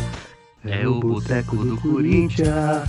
[0.63, 2.87] É o boteco do Corinthians.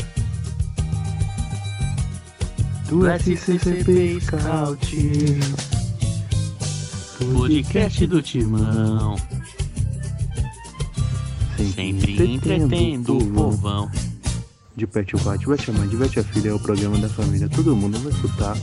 [2.88, 5.40] Do SCCP Scout.
[7.32, 9.16] Podcast do Timão.
[11.74, 13.90] Sempre entretendo o povão.
[14.76, 17.74] Diverte o pai, diverte a mãe, diverte a filha, é o programa da família, todo
[17.74, 18.56] mundo vai escutar.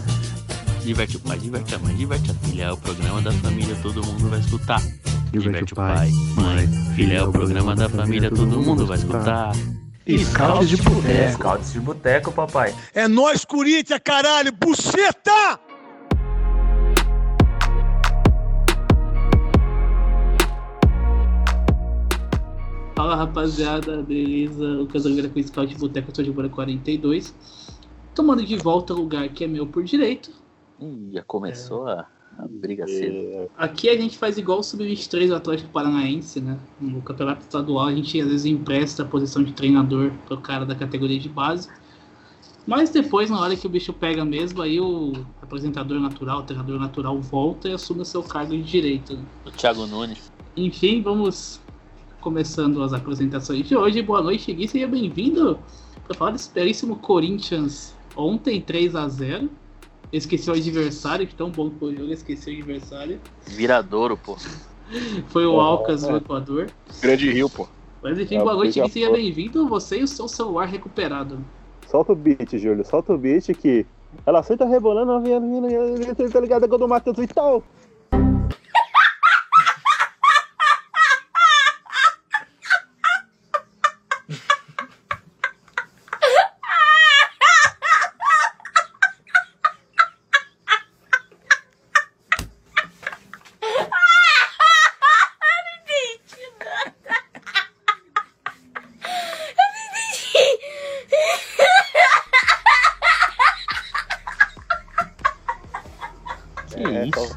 [0.86, 2.66] Diverte o pai, diverte a mãe, diverte a filha.
[2.66, 4.80] É o programa da família, todo mundo vai escutar.
[5.32, 7.16] Diverte o pai, mãe, filha.
[7.16, 9.52] É o programa da família, todo mundo vai escutar.
[10.08, 11.34] Scouts de boteco.
[11.34, 12.76] Scouts de boteco, papai.
[12.94, 14.52] É nós, Corinthians, caralho!
[14.52, 15.60] Buceta!
[22.96, 24.64] Fala rapaziada, beleza?
[24.64, 27.34] Lucas Oliveira com o Scout de Boteco, eu sou de Bora 42.
[28.14, 30.45] Tomando de volta o lugar que é meu por direito.
[30.80, 32.06] Ih, já começou a,
[32.38, 33.50] a briga cedo.
[33.58, 36.58] Aqui a gente faz igual o Sub-23 do Atlético Paranaense, né?
[36.80, 40.76] No campeonato estadual a gente às vezes empresta a posição de treinador pro cara da
[40.76, 41.70] categoria de base.
[42.68, 46.80] Mas depois, na hora que o bicho pega mesmo, aí o apresentador natural, o treinador
[46.80, 49.16] natural volta e assume o seu cargo de direito.
[49.16, 49.24] né?
[49.46, 50.32] O Thiago Nunes.
[50.58, 51.62] Enfim, vamos
[52.22, 54.02] começando as apresentações de hoje.
[54.02, 54.68] Boa noite, Gui.
[54.68, 55.60] Seja bem-vindo
[56.08, 59.50] para falar desse belíssimo Corinthians ontem, 3 a 0
[60.16, 63.20] Esqueci o adversário, que tão bom que foi o jogo, esqueci o adversário.
[63.46, 64.38] Viradouro, pô.
[65.28, 66.72] Foi o Alcas do Equador.
[67.02, 67.68] Grande Rio, pô.
[68.02, 68.90] Mas enfim, É, boa noite, Gui.
[68.90, 69.68] Seja bem-vindo.
[69.68, 71.40] Você e o seu celular recuperado.
[71.88, 73.86] Solta o beat, Júlio, solta o beat que
[74.26, 75.40] ela senta rebolando, ela vem,
[75.98, 77.62] vem, tá ligado quando o Matheus Vital.
[77.62, 77.68] Que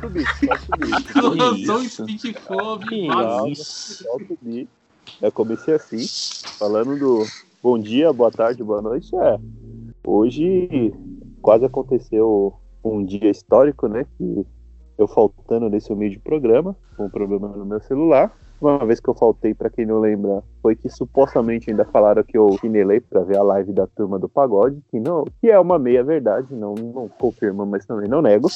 [0.08, 1.66] Solta o beat.
[1.66, 2.02] Lançou um isso?
[2.02, 2.86] speed fome.
[2.86, 3.48] Que Legal.
[3.48, 4.04] isso?
[4.04, 4.69] Solta o beat.
[5.20, 6.04] Eu comecei assim,
[6.58, 7.24] falando do
[7.62, 9.14] bom dia, boa tarde, boa noite.
[9.16, 9.38] É,
[10.06, 10.92] hoje
[11.41, 12.54] quase aconteceu
[12.84, 14.06] um dia histórico, né?
[14.16, 14.46] Que
[14.98, 18.36] eu faltando nesse humilde programa, com um problema no meu celular.
[18.60, 22.36] Uma vez que eu faltei, pra quem não lembra, foi que supostamente ainda falaram que
[22.36, 25.78] eu chinelei pra ver a live da turma do pagode, que não, que é uma
[25.78, 28.48] meia verdade, não, não confirma, mas também não nego.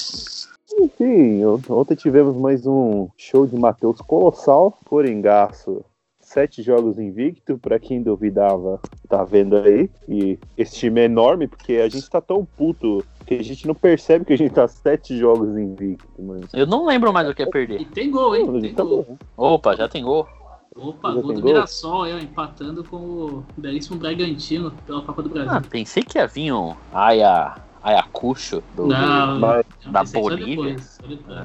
[0.78, 5.84] Enfim, eu- ontem tivemos mais um show de Matheus colossal, Coringaço.
[6.20, 9.90] Sete jogos invicto, pra quem duvidava, tá vendo aí.
[10.08, 13.74] E esse time é enorme, porque a gente tá tão puto que a gente não
[13.74, 16.42] percebe que a gente tá sete jogos invicto, mano.
[16.54, 17.80] Eu não lembro mais o que é perder.
[17.82, 18.60] E tem gol, hein?
[18.62, 19.04] Tem tá gol.
[19.06, 19.16] bom.
[19.36, 20.26] Opa, já tem gol.
[20.74, 21.52] Opa, Já gol do gol?
[21.52, 25.52] Mirassol, aí, ó, empatando com o belíssimo Bragantino pela Copa do Brasil.
[25.52, 30.76] Ah, pensei que ia vir um Aya, Ayacucho do, Não, Mas- não, da Bolívia?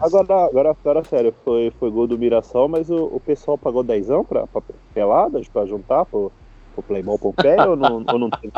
[0.01, 4.23] Agora, agora, agora sério, foi, foi gol do Mirassol, mas o, o pessoal pagou dezão
[4.23, 4.61] pra, pra
[4.93, 6.31] peladas, pra juntar pro,
[6.75, 8.51] pro Playball Pompeia ou não, ou não tem?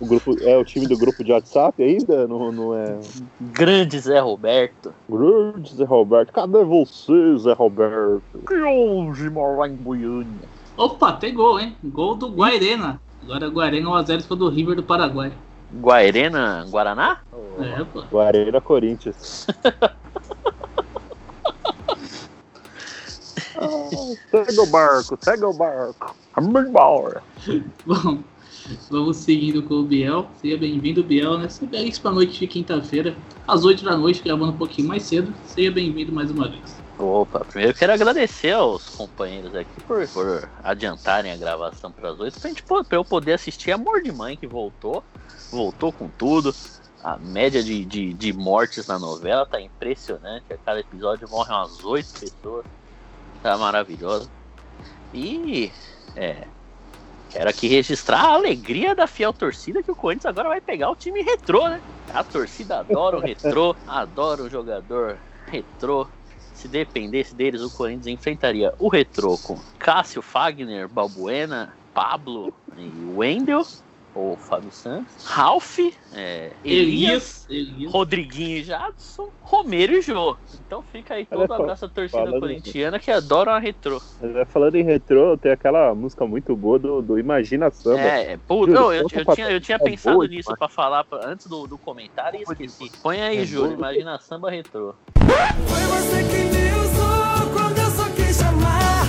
[0.00, 2.26] O grupo, é o time do grupo de WhatsApp ainda?
[2.26, 2.98] Não, não é.
[3.40, 4.92] grande Zé Roberto.
[5.08, 8.38] Grande Zé Roberto, cadê você, Zé Roberto?
[8.46, 10.48] Que hoje mora em Goiânia.
[10.76, 11.76] Opa, tem gol, hein?
[11.84, 13.00] Gol do Guairena.
[13.22, 15.30] Agora Guairena 1x0 foi do River do Paraguai.
[15.74, 17.18] Guairena, Guaraná?
[17.60, 18.02] É, pô.
[18.02, 19.46] Guarena Corinthians.
[23.54, 26.16] Ah, segue o barco, segue o barco.
[27.86, 28.18] Bom,
[28.90, 30.26] vamos seguindo com o Biel.
[30.40, 33.14] Seja bem-vindo, Biel, nessa belíssima noite de quinta-feira,
[33.46, 35.32] às 8 da noite, gravando um pouquinho mais cedo.
[35.46, 36.81] Seja bem-vindo mais uma vez.
[37.04, 42.38] Opa, primeiro quero agradecer aos companheiros aqui por, por adiantarem a gravação para as oito,
[42.40, 45.02] pra eu poder assistir Amor de Mãe, que voltou,
[45.50, 46.54] voltou com tudo.
[47.02, 50.44] A média de, de, de mortes na novela tá impressionante.
[50.52, 52.64] A cada episódio morrem umas oito pessoas.
[53.42, 54.30] Tá maravilhoso.
[55.12, 55.72] E
[56.14, 56.46] é,
[57.30, 60.96] quero aqui registrar a alegria da fiel torcida que o Corinthians agora vai pegar o
[60.96, 61.80] time retrô, né?
[62.14, 65.18] A torcida adora o retrô, adora o jogador
[65.48, 66.06] retrô.
[66.62, 73.62] Se dependesse deles, o Corinthians enfrentaria o retrô com Cássio, Fagner, Balbuena, Pablo e Wendel.
[74.14, 75.78] Ou Fábio Santos, Ralph,
[76.14, 77.70] é, Elias, Elias.
[77.74, 77.92] Elias.
[77.92, 80.36] Rodriguinho e Jadson, Romero e Jô.
[80.66, 84.00] Então fica aí todo abraço à torcida corintiana que adora uma retrô.
[84.22, 88.00] É, Falando em retrô, tem aquela música muito boa do, do Imagina Samba.
[88.00, 90.68] É, é, pô, Juro, não, eu, eu tinha, eu tinha é pensado boa nisso pra
[90.68, 92.90] falar pra- antes do, do comentário e esqueci.
[93.02, 93.90] Põe aí, É Júlio, boa.
[93.90, 94.94] imagina samba retrô.
[95.14, 99.06] Foi você que me usou quando eu só quis chamar.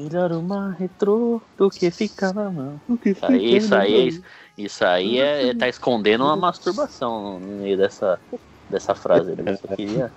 [0.00, 2.80] Melhor uma retrô do que ficar na mão.
[3.20, 4.22] Aí, isso aí, meu- isso,
[4.56, 8.18] isso aí é, é- tá escondendo uma masturbação no meio dessa,
[8.66, 9.34] dessa frase.
[9.36, 10.10] Eu só queria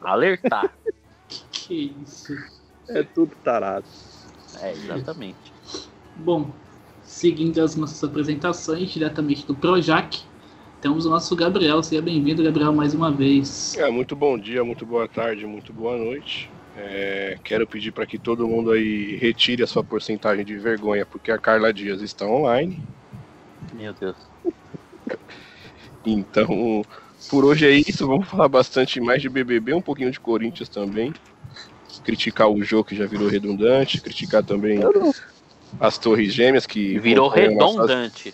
[0.00, 0.74] alertar.
[1.52, 2.32] Que isso.
[2.88, 3.86] É tudo tarado.
[4.58, 5.52] É, exatamente.
[6.16, 6.54] Bom,
[7.02, 10.18] seguindo as nossas apresentações diretamente do Projac,
[10.80, 11.82] temos o nosso Gabriel.
[11.82, 13.74] Seja bem-vindo, Gabriel, mais uma vez.
[13.76, 16.57] É, muito bom dia, muito boa tarde, muito boa noite.
[16.80, 21.32] É, quero pedir para que todo mundo aí retire a sua porcentagem de vergonha, porque
[21.32, 22.80] a Carla Dias está online.
[23.74, 24.16] Meu Deus.
[26.06, 26.84] Então,
[27.28, 28.06] por hoje é isso.
[28.06, 31.12] Vamos falar bastante mais de BBB, um pouquinho de Corinthians também.
[32.04, 34.78] Criticar o jogo que já virou redundante, criticar também
[35.80, 38.32] as Torres Gêmeas que Virou redundante.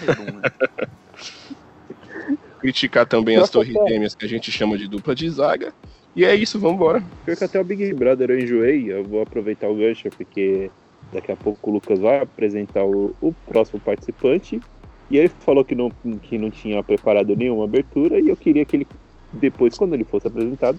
[0.00, 0.52] Redundante.
[2.58, 5.74] criticar também as Torres Gêmeas que a gente chama de dupla de zaga.
[6.14, 7.02] E é isso, vamos embora.
[7.24, 10.70] Pior que até o Big Brother eu enjoei, eu vou aproveitar o gancho, porque
[11.12, 14.60] daqui a pouco o Lucas vai apresentar o, o próximo participante.
[15.10, 15.90] E ele falou que não,
[16.22, 18.86] que não tinha preparado nenhuma abertura, e eu queria que ele,
[19.32, 20.78] depois, quando ele fosse apresentado,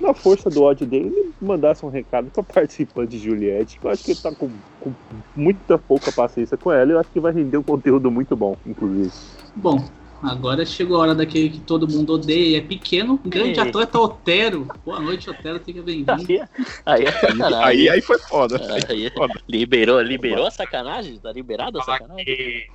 [0.00, 4.04] na força do ódio dele, ele mandasse um recado para participante Juliette, que eu acho
[4.04, 4.50] que ele tá com,
[4.80, 4.92] com
[5.36, 8.56] muita pouca paciência com ela, e eu acho que vai render um conteúdo muito bom,
[8.66, 9.12] inclusive.
[9.54, 9.84] Bom,
[10.22, 13.18] agora chegou a hora daquele que todo mundo odeia e é pequeno.
[13.24, 13.68] Grande Ei.
[13.68, 14.68] atleta Otero.
[14.84, 15.60] Boa noite, Otero.
[15.64, 16.12] Seja bem-vindo.
[16.12, 16.48] Aí, é-
[16.86, 17.64] aí é sacanagem.
[17.64, 18.60] Aí, aí foi foda.
[18.88, 19.34] Aí, foda.
[19.48, 21.18] liberou, liberou a sacanagem?
[21.18, 22.70] Tá liberado a sacanagem?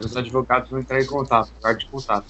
[0.00, 2.26] os advogados vão entrar em contato, de contato.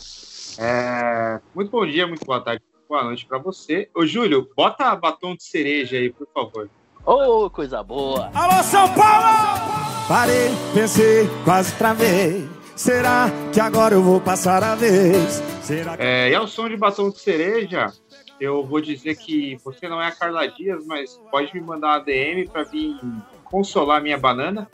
[0.58, 3.88] É, muito bom dia, muito boa tarde, boa noite pra você.
[3.94, 6.68] Ô, Júlio, bota batom de cereja aí, por favor.
[7.04, 8.30] Ô, coisa boa.
[8.34, 9.68] Alô, São Paulo!
[10.08, 12.48] Parei, pensei, quase travei.
[12.78, 15.42] Será que agora eu vou passar a vez?
[15.64, 16.02] Será que...
[16.04, 17.92] É, e ao som de batom de cereja,
[18.40, 21.98] eu vou dizer que você não é a Carla Dias, mas pode me mandar uma
[21.98, 22.96] DM pra vir
[23.42, 24.70] consolar minha banana.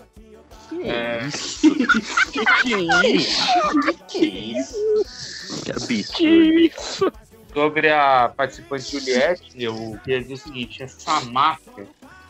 [0.69, 1.27] Que É.
[1.27, 1.65] isso?
[2.31, 3.99] Que que é isso?
[4.07, 4.27] Que
[4.59, 4.77] isso?
[5.65, 7.19] Que absurdo.
[7.55, 11.87] Sobre a participante Juliette, eu queria dizer o seguinte: essa máfia,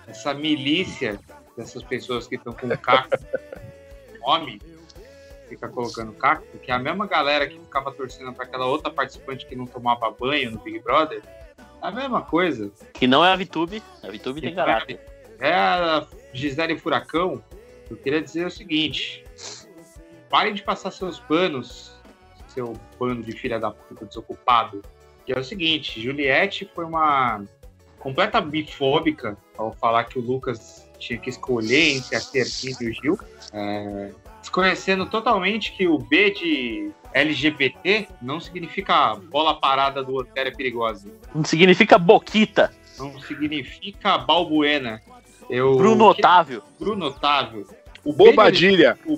[0.07, 1.19] essa milícia
[1.57, 3.09] dessas pessoas que estão com caco,
[4.25, 4.61] nome,
[5.55, 9.47] fica colocando caco, porque é a mesma galera que ficava torcendo para aquela outra participante
[9.47, 11.23] que não tomava banho no Big Brother,
[11.59, 12.73] é a mesma coisa.
[12.93, 13.83] Que não é a VTube.
[14.03, 15.01] A VTube tem caráter.
[15.39, 17.43] É a Gisele Furacão.
[17.91, 19.25] Eu queria dizer o seguinte:
[20.29, 21.93] parem de passar seus panos,
[22.49, 24.83] seu pano de filha da puta desocupado.
[25.25, 27.45] Que é o seguinte: Juliette foi uma
[27.99, 32.93] completa bifóbica ao falar que o Lucas tinha que escolher entre a Serquinha e o
[32.95, 33.19] Gil.
[33.53, 34.11] É,
[34.55, 41.09] desconhecendo totalmente que o B de LGBT não significa bola parada do Otero é perigosa.
[41.35, 42.73] Não significa boquita.
[42.97, 45.03] Não significa balbuena.
[45.51, 46.63] Eu, Bruno Otávio.
[46.79, 47.67] Bruno Otávio.
[48.05, 48.99] O B de Bobadilha.
[49.07, 49.17] O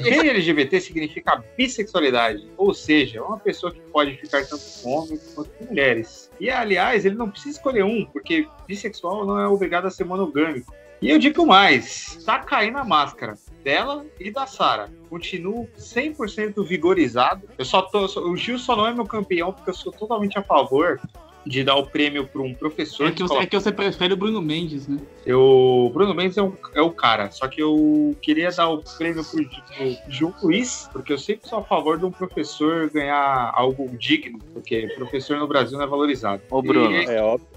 [0.00, 5.32] de LGBT significa bissexualidade, ou seja, é uma pessoa que pode ficar tanto com homens
[5.34, 6.30] quanto com mulheres.
[6.40, 10.72] E aliás, ele não precisa escolher um, porque bissexual não é obrigado a ser monogâmico.
[11.02, 14.88] E eu digo mais, tá caindo a máscara dela e da Sara.
[15.08, 17.48] Continuo 100% vigorizado.
[17.58, 20.42] Eu só tô, o Gil só não é meu campeão porque eu sou totalmente a
[20.42, 21.00] favor
[21.46, 24.16] de dar o prêmio para um professor É que, você, é que você prefere o
[24.16, 24.98] Bruno Mendes, né?
[25.24, 28.82] eu, o Bruno Mendes é, um- é o cara, só que eu queria dar o
[28.98, 33.52] prêmio pro, pro João Luiz, porque eu sempre sou a favor de um professor ganhar
[33.54, 36.42] algo digno, porque professor no Brasil não é valorizado.
[36.50, 36.94] Ô, Bruno.
[36.94, 37.48] E- É óbvio.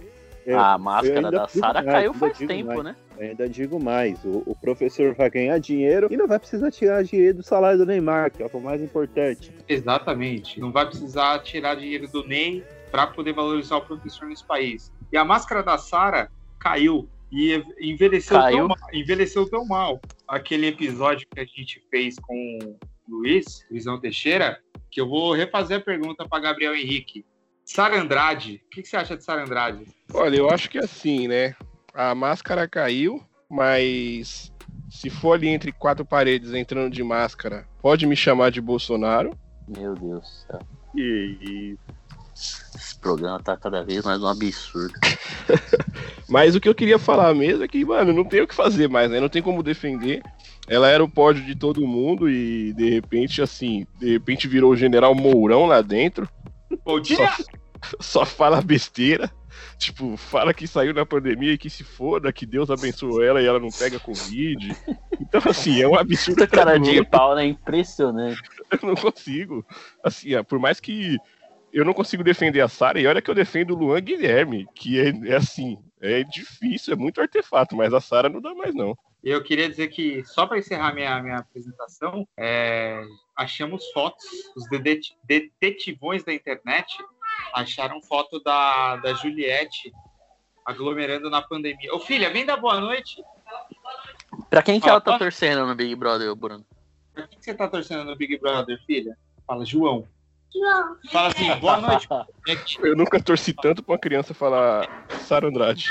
[0.46, 2.84] Eu- A máscara da Sara caiu faz tempo, mais.
[2.84, 2.96] né?
[3.20, 7.38] Ainda digo mais, o, o professor vai ganhar dinheiro e não vai precisar tirar dinheiro
[7.38, 9.52] do salário do Neymar, que é o mais importante.
[9.70, 10.60] Exatamente.
[10.60, 14.92] Não vai precisar tirar dinheiro do Ney para poder valorizar o professor nesse país.
[15.12, 18.58] E a máscara da Sara caiu e envelheceu Caiu.
[18.58, 20.02] tão, mal, envelheceu tão mal.
[20.28, 24.60] Aquele episódio que a gente fez com o Luiz, Luizão Teixeira,
[24.92, 27.26] que eu vou refazer a pergunta para Gabriel Henrique.
[27.66, 29.86] Sara Andrade, o que, que você acha de Sara Andrade?
[30.14, 31.56] Olha, eu acho que assim, né?
[31.94, 34.52] A máscara caiu, mas
[34.90, 39.36] se for ali entre quatro paredes entrando de máscara, pode me chamar de Bolsonaro.
[39.68, 40.60] Meu Deus do céu.
[40.96, 41.76] E,
[42.36, 44.94] Esse programa tá cada vez mais um absurdo.
[46.30, 48.88] Mas o que eu queria falar mesmo é que, mano, não tem o que fazer
[48.88, 49.20] mais, né?
[49.20, 50.22] Não tem como defender.
[50.68, 54.78] Ela era o pódio de todo mundo e de repente, assim, de repente virou o
[54.78, 56.28] general Mourão lá dentro.
[56.84, 57.30] Bom dia!
[58.00, 59.32] Só fala besteira.
[59.78, 63.46] Tipo, fala que saiu na pandemia e que se foda, que Deus abençoou ela e
[63.46, 64.76] ela não pega Covid.
[65.20, 66.44] Então, assim, é um absurdo.
[66.44, 67.46] Essa cara de pau, né?
[67.46, 68.42] Impressionante.
[68.72, 69.66] Eu não consigo.
[70.04, 71.18] Assim, ó, por mais que
[71.72, 75.00] eu não consigo defender a Sara, e olha que eu defendo o Luan Guilherme, que
[75.00, 78.96] é, é assim, é difícil, é muito artefato, mas a Sara não dá mais, não.
[79.24, 83.02] Eu queria dizer que, só para encerrar minha, minha apresentação, é,
[83.36, 84.26] achamos fotos,
[84.56, 84.66] os
[85.26, 86.98] detetivões da internet
[87.54, 89.94] acharam foto da, da Juliette
[90.66, 91.94] aglomerando na pandemia.
[91.94, 93.24] Ô filha, vem dar boa noite.
[94.50, 96.66] Pra quem que Ah, ela tá torcendo no Big Brother, Bruno?
[97.14, 99.18] Por que que você tá torcendo no Big Brother, filha?
[99.46, 100.08] Fala, João.
[100.54, 100.98] João.
[101.12, 102.08] Fala assim, boa noite.
[102.48, 102.80] gente.
[102.82, 105.90] Eu nunca torci tanto pra uma criança falar Sara Andrade.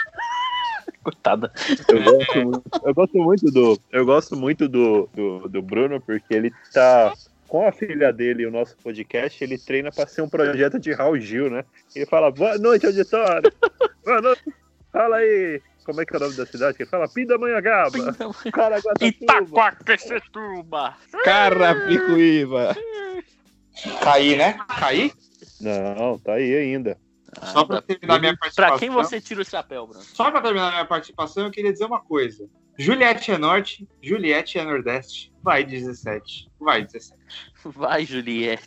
[1.03, 1.53] Coitada.
[1.89, 3.81] Eu gosto, muito, eu gosto muito do.
[3.91, 7.13] Eu gosto muito do, do, do Bruno, porque ele tá.
[7.49, 10.91] Com a filha dele e o nosso podcast, ele treina pra ser um projeto de
[10.91, 11.67] Raul Gil, né?
[11.95, 13.53] Ele fala, boa noite, auditório!
[14.03, 14.43] Boa noite!
[14.91, 15.61] Fala aí!
[15.85, 16.77] Como é que é o nome da cidade?
[16.81, 17.99] Ele fala Pindamonhangaba!
[18.51, 19.07] Caraguatatuba!
[19.07, 20.97] Itaquaquecetuba.
[21.25, 22.75] Carapicuíba!
[24.03, 24.59] Caí, né?
[24.79, 25.13] Caí?
[25.61, 26.97] Não, tá aí ainda.
[27.53, 28.71] Só para terminar minha participação.
[28.71, 30.03] Pra quem você tira o chapéu, Bruno?
[30.05, 32.49] Só para terminar minha participação, eu queria dizer uma coisa.
[32.79, 35.33] Juliette é norte, Juliette é nordeste.
[35.43, 36.51] Vai 17.
[36.59, 37.19] Vai 17.
[37.65, 38.67] Vai, Juliette.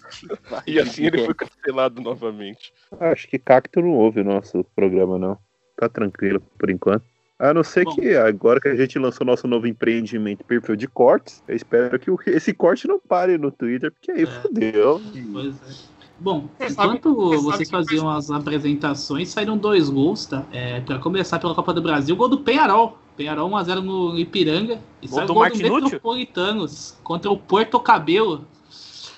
[0.50, 1.25] Vai, E assim ele Juliette.
[1.25, 2.74] foi cancelado novamente.
[3.00, 5.38] Acho que Cacto não ouve o nosso programa, não.
[5.77, 7.03] Tá tranquilo por enquanto.
[7.38, 7.95] A não ser Bom.
[7.95, 12.10] que agora que a gente lançou nosso novo empreendimento perfil de cortes, eu espero que
[12.29, 14.25] esse corte não pare no Twitter, porque aí É.
[14.25, 15.01] fodeu.
[15.34, 15.95] Pois é.
[16.19, 20.45] Bom, Você enquanto sabe vocês faziam as apresentações, saíram dois gols, tá?
[20.51, 22.98] É, pra começar pela Copa do Brasil, gol do Penharol.
[23.17, 24.79] Penharol 1x0 no Ipiranga.
[25.01, 25.84] E Gol sai o do gol do?
[25.86, 28.45] Metropolitanos contra o Porto Cabelo.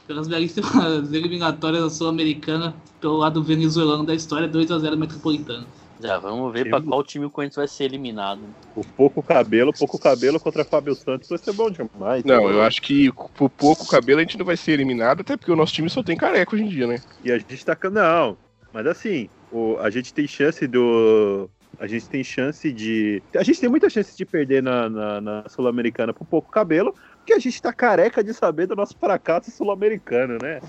[0.08, 5.66] Pelas belíssimas eliminatórias da Sul-Americana, pelo lado venezuelano da história, 2x0 Metropolitano.
[6.00, 8.42] Já vamos ver pra qual time o Corinthians vai ser eliminado.
[8.75, 12.24] O pouco cabelo, pouco cabelo contra Fábio Santos vai ser bom demais.
[12.24, 15.51] Não, eu acho que por pouco cabelo a gente não vai ser eliminado, até porque
[15.51, 17.01] o nosso time só tem careca hoje em dia, né?
[17.24, 17.75] E a gente tá.
[17.89, 18.38] Não,
[18.72, 21.50] mas assim, o, a gente tem chance do.
[21.80, 23.22] A gente tem chance de.
[23.36, 27.34] A gente tem muita chance de perder na, na, na Sul-Americana por pouco cabelo, porque
[27.34, 30.60] a gente tá careca de saber do nosso fracasso sul-americano, né?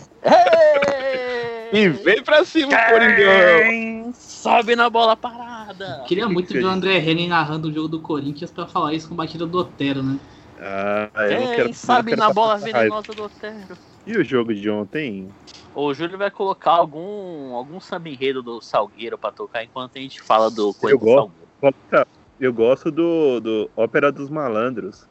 [1.72, 3.60] E vem pra cima, Coringão!
[3.62, 6.04] Quem sobe na bola parada.
[6.06, 6.68] Queria muito ver o.
[6.68, 10.18] André Henning narrando o jogo do Corinthians pra falar isso com batida do Otero, né?
[10.60, 11.74] Ah, eu Quem quero.
[11.74, 13.76] sabe na bola venenosa do Otero.
[14.06, 15.28] E o jogo de ontem?
[15.74, 20.20] O Júlio vai colocar algum, algum samba enredo do Salgueiro pra tocar enquanto a gente
[20.20, 21.32] fala do Corinthians gosto.
[21.60, 22.08] Salgueiro.
[22.40, 25.06] Eu gosto do, do Ópera dos Malandros.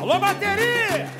[0.00, 1.19] Alô, bateria!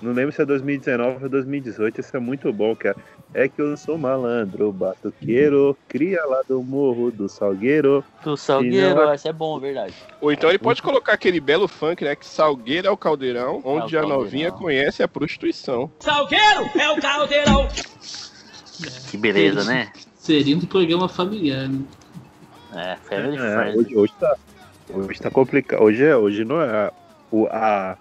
[0.00, 2.96] Não lembro se é 2019 ou 2018, isso é muito bom, cara.
[3.34, 8.04] É que eu sou malandro, batuqueiro, cria lá do morro do Salgueiro.
[8.22, 9.92] Do Salgueiro, não- esse é bom, verdade.
[10.20, 12.14] Ou então ele pode colocar aquele belo funk, né?
[12.14, 14.08] Que Salgueiro é o caldeirão, onde a caldeirão.
[14.24, 15.90] novinha conhece a prostituição.
[15.98, 17.68] Salgueiro é o caldeirão!
[19.10, 19.92] Que beleza, né?
[20.16, 21.80] Seria um programa familiar, né?
[22.74, 23.78] É, Family É, Friend.
[23.78, 24.36] hoje, hoje tá,
[24.94, 25.82] hoje tá complicado.
[25.82, 26.90] Hoje, é, hoje não é.
[27.30, 27.96] O, a,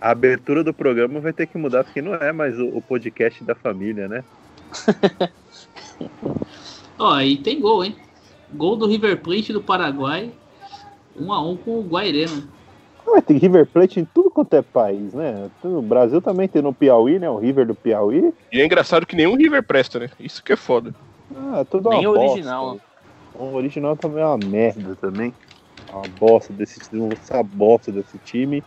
[0.00, 3.42] a abertura do programa vai ter que mudar, porque não é mais o, o podcast
[3.44, 4.24] da família, né?
[6.98, 7.96] Ó, aí tem gol, hein?
[8.52, 10.30] Gol do River Plate do Paraguai.
[11.18, 12.44] 1 a 1 com o Guairema.
[13.06, 15.50] Mas tem River Plate em tudo quanto é país, né?
[15.64, 17.28] O Brasil também tem no Piauí, né?
[17.28, 18.32] O River do Piauí.
[18.52, 20.10] E é engraçado que nenhum River presta, né?
[20.20, 20.94] Isso que é foda.
[21.34, 22.32] Ah, tudo Nem uma o bosta.
[22.32, 22.80] original.
[23.34, 25.32] O original também é uma merda também.
[25.92, 28.62] Uma bosta desse time, essa bosta desse time.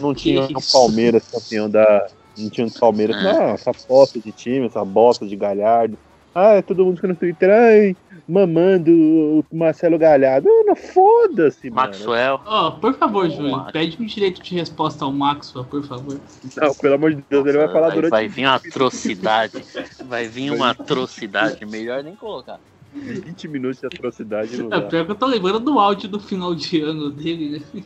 [0.00, 0.72] Não tinha o?
[0.72, 2.08] Palmeiras campeão da.
[2.38, 3.16] Não tinha o Palmeiras.
[3.16, 3.22] É.
[3.22, 5.98] Não, essa bosta de time, essa bosta de Galhardo.
[6.34, 7.94] Ah, é todo mundo fica no Twitter, ai,
[8.26, 10.48] mamando o Marcelo Galhardo.
[10.64, 11.88] Não, foda-se, mano.
[11.88, 12.40] Maxwell.
[12.46, 13.28] Ó, por favor.
[13.28, 16.18] Júlio, pede um direito de resposta ao Maxwell, por favor.
[16.56, 19.64] Não, pelo amor de Deus, ele vai falar vai, durante vai vir uma atrocidade.
[20.06, 21.66] Vai vir uma atrocidade.
[21.66, 22.58] Melhor nem colocar.
[22.92, 24.56] 20 minutos de atrocidade.
[24.62, 27.82] Não É, pior que eu tô lembrando do áudio do final de ano dele, né?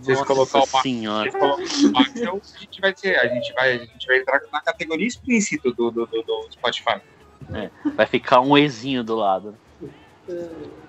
[0.00, 1.30] Vocês Nossa colocar o Max- senhora.
[1.30, 4.40] Vocês colocam o Maxwell, a gente vai ter, a gente vai, a gente vai entrar
[4.52, 7.00] na categoria explícito do, do, do, do Spotify.
[7.94, 9.54] Vai ficar um Ezinho do lado.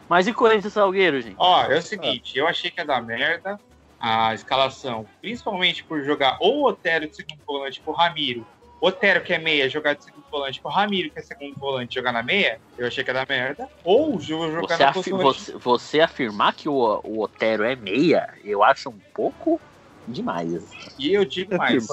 [0.09, 1.35] Mas e Corinthians Salgueiro, gente?
[1.37, 3.59] Ó, é o seguinte, eu achei que ia dar merda.
[3.99, 8.45] a escalação, principalmente por jogar ou o Otero de segundo volante por Ramiro,
[8.85, 12.11] Otero, que é meia, jogar de segundo volante por Ramiro, que é segundo volante, jogar
[12.11, 13.65] na meia, eu achei que ia dar merda.
[13.85, 18.61] Ou jogar Você, na afi- você, você afirmar que o, o Otero é meia, eu
[18.61, 19.57] acho um pouco
[20.05, 20.51] demais.
[20.99, 21.87] E eu digo mais,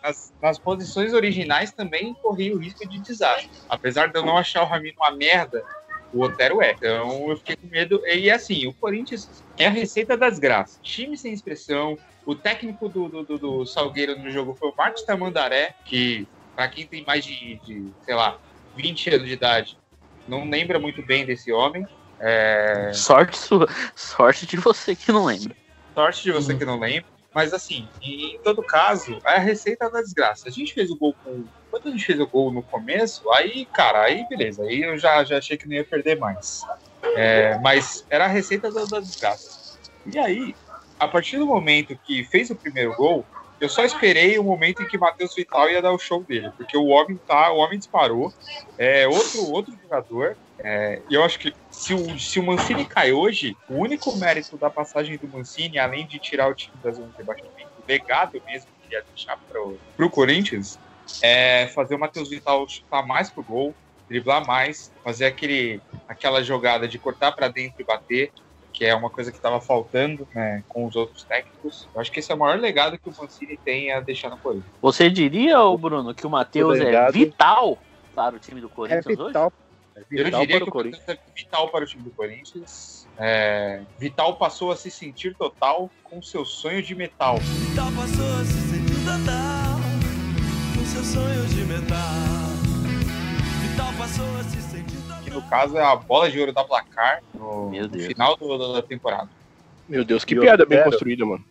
[0.00, 3.50] nas, nas posições originais também corri o risco de desastre.
[3.68, 5.60] Apesar de eu não achar o Ramiro uma merda,
[6.12, 6.70] o Otero é.
[6.70, 8.00] Então eu fiquei com medo.
[8.06, 9.28] E assim, o Corinthians
[9.58, 10.78] é a receita das desgraça.
[10.82, 11.96] Time sem expressão.
[12.28, 16.86] O técnico do, do, do- Salgueiro no jogo foi o Marcos Tamandaré, que, pra quem
[16.86, 18.36] tem mais de, de, sei lá,
[18.76, 19.78] 20 anos de idade,
[20.28, 21.82] não lembra muito bem desse homem.
[22.20, 23.66] É, Sorte sua,
[23.96, 25.56] sorte de você que não lembra.
[25.94, 27.06] Sorte de você que não lembra.
[27.34, 30.50] Mas assim, em todo caso, é a receita da desgraça.
[30.50, 31.46] A gente fez o gol com.
[31.70, 34.62] Quando a gente fez o gol no começo, aí, cara, aí beleza.
[34.64, 36.58] Aí eu já, já achei que não ia perder mais.
[37.16, 39.78] É, mas era a receita da, da desgraça.
[40.04, 40.54] E aí,
[40.98, 43.24] a partir do momento que fez o primeiro gol,
[43.60, 46.50] eu só esperei o momento em que Matheus Vital ia dar o show dele.
[46.56, 48.32] Porque o homem tá, o homem disparou.
[48.76, 50.36] É outro, outro jogador.
[50.60, 54.70] É, eu acho que se o, se o Mancini cai hoje, o único mérito da
[54.70, 58.68] passagem do Mancini, além de tirar o time da zona de rebaixamento, o legado mesmo
[58.82, 60.78] que ia deixar pro, pro Corinthians,
[61.22, 63.74] é fazer o Matheus Vital chutar mais pro gol,
[64.08, 68.32] driblar mais, fazer aquele, aquela jogada de cortar para dentro e bater,
[68.78, 71.88] que é uma coisa que estava faltando né, com os outros técnicos.
[71.92, 74.36] Eu acho que esse é o maior legado que o Mancini tem a deixar no
[74.36, 74.70] Corinthians.
[74.80, 77.76] Você diria, ô Bruno, que o Matheus é vital
[78.14, 79.26] para o time do É Corinthians hoje?
[79.26, 79.52] vital.
[79.96, 81.08] É Eu vital diria para que o Corinthians.
[81.08, 83.08] é vital para o time do Corinthians.
[83.18, 87.38] É, Vital passou a se sentir total com seu sonho de metal.
[87.38, 89.80] Vital passou a se sentir total
[90.76, 91.98] com seu sonho de metal.
[93.60, 94.67] Vital passou a se sentir total.
[95.28, 98.06] Que no caso é a bola de ouro da placar no, Meu no Deus.
[98.06, 99.28] final do- da temporada.
[99.88, 101.42] Meu Deus, que piada bem construída, mano.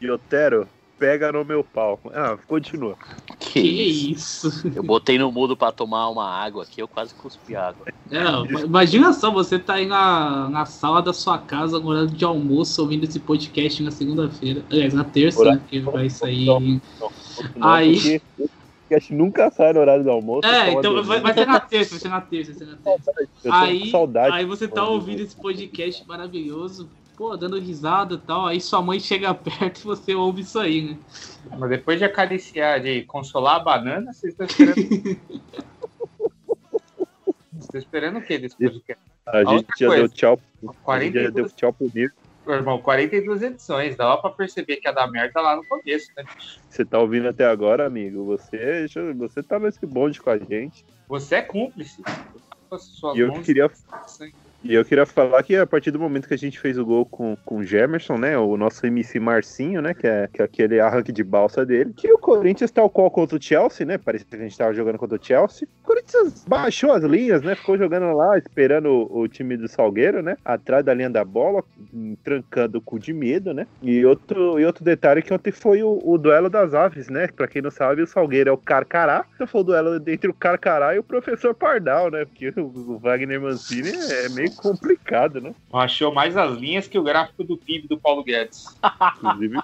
[0.00, 1.98] E Otero, pega no meu pau.
[2.12, 2.96] Ah, continua.
[3.38, 4.48] Que Que isso?
[4.48, 4.72] isso?
[4.74, 7.86] Eu botei no mudo pra tomar uma água aqui, eu quase cuspi água.
[8.10, 12.24] Não, imagina só, você tá aí na, na sala da sua casa, no horário de
[12.24, 14.62] almoço, ouvindo esse podcast na segunda-feira.
[14.70, 15.60] Aliás, na terça, né?
[15.68, 16.46] Que vai sair.
[16.46, 16.80] Não,
[17.60, 18.50] Aí- porque
[18.92, 20.46] podcast nunca sai no horário do almoço.
[20.46, 22.76] É, então, então vai, vai ser na terça, vai ser na terça, vai ser na
[22.76, 23.12] terça.
[23.12, 24.36] vezes, eu tô Aí, com saudade.
[24.36, 29.00] aí você tá ouvindo esse podcast maravilhoso, pô, dando risada e tal, aí sua mãe
[29.00, 30.98] chega perto e você ouve isso aí, né?
[31.58, 35.18] Mas depois de acariciar, de consolar a banana, vocês estão esperando.
[37.52, 39.02] Vocês estão esperando o quê desse podcast?
[39.24, 40.40] A gente outra já coisa, deu tchau.
[40.42, 42.12] A gente já 42, deu tchau pro Nir.
[42.46, 43.96] Meu irmão, 42 edições.
[43.96, 46.24] Dava pra perceber que ia dar merda lá no começo, né?
[46.68, 48.24] Você tá ouvindo até agora, amigo?
[48.26, 50.84] Você, você tá nesse bonde com a gente.
[51.08, 52.02] Você é cúmplice.
[52.78, 53.70] Suas E eu mãos- queria
[54.64, 57.04] E eu queria falar que a partir do momento que a gente fez o gol
[57.04, 58.38] com, com o Gemerson, né?
[58.38, 59.92] O nosso MC Marcinho, né?
[59.92, 61.92] Que é, que é aquele arranque de balsa dele.
[61.96, 63.98] Que o Corinthians, tal qual contra o Chelsea, né?
[63.98, 65.66] Parecia que a gente tava jogando contra o Chelsea.
[65.82, 67.56] O Corinthians baixou as linhas, né?
[67.56, 70.36] Ficou jogando lá, esperando o, o time do Salgueiro, né?
[70.44, 71.64] Atrás da linha da bola,
[72.22, 73.66] trancando o cu de medo, né?
[73.82, 77.26] E outro, e outro detalhe que ontem foi o, o duelo das aves, né?
[77.26, 79.24] Pra quem não sabe, o Salgueiro é o Carcará.
[79.34, 82.24] Então foi o duelo entre o Carcará e o professor Pardal, né?
[82.24, 85.54] Porque o, o Wagner Mancini é meio complicado, né?
[85.72, 88.66] Achou mais as linhas que o gráfico do PIB do Paulo Guedes.
[89.18, 89.58] Inclusive.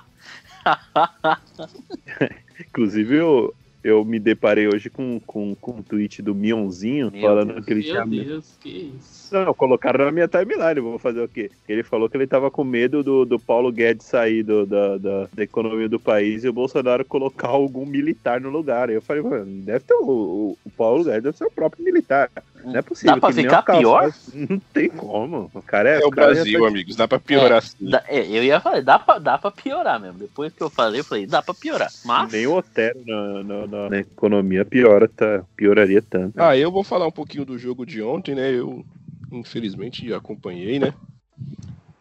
[2.69, 7.55] Inclusive, eu, eu me deparei hoje com, com, com um tweet do Mionzinho Meu falando
[7.55, 7.65] Deus.
[7.65, 8.05] que ele tinha.
[8.05, 9.35] Meu Deus, que isso.
[9.35, 11.51] Não, colocaram na minha timeline, vou fazer o quê?
[11.69, 15.29] Ele falou que ele tava com medo do, do Paulo Guedes sair do, da, da,
[15.33, 18.89] da economia do país e o Bolsonaro colocar algum militar no lugar.
[18.89, 21.85] Aí eu falei, mano, deve ter o, o, o Paulo Guedes, deve ser o próprio
[21.85, 22.31] militar.
[22.65, 23.15] Não é possível.
[23.15, 24.13] Dá pra ficar pior?
[24.35, 25.51] Não tem como.
[25.55, 26.97] O cara é, É o cara Brasil, tá- amigos.
[26.97, 27.77] Dá pra piorar assim.
[27.81, 30.19] Dá- é, eu ia falar, dá pra, dá pra piorar mesmo.
[30.19, 31.91] Depois que eu falei, eu falei, dá pra piorar.
[32.05, 36.35] Mas Nem o Otero na, na, na- na economia piora, tá, pioraria tanto.
[36.41, 38.51] Ah, eu vou falar um pouquinho do jogo de ontem, né?
[38.53, 38.85] Eu,
[39.33, 40.93] infelizmente, acompanhei, né?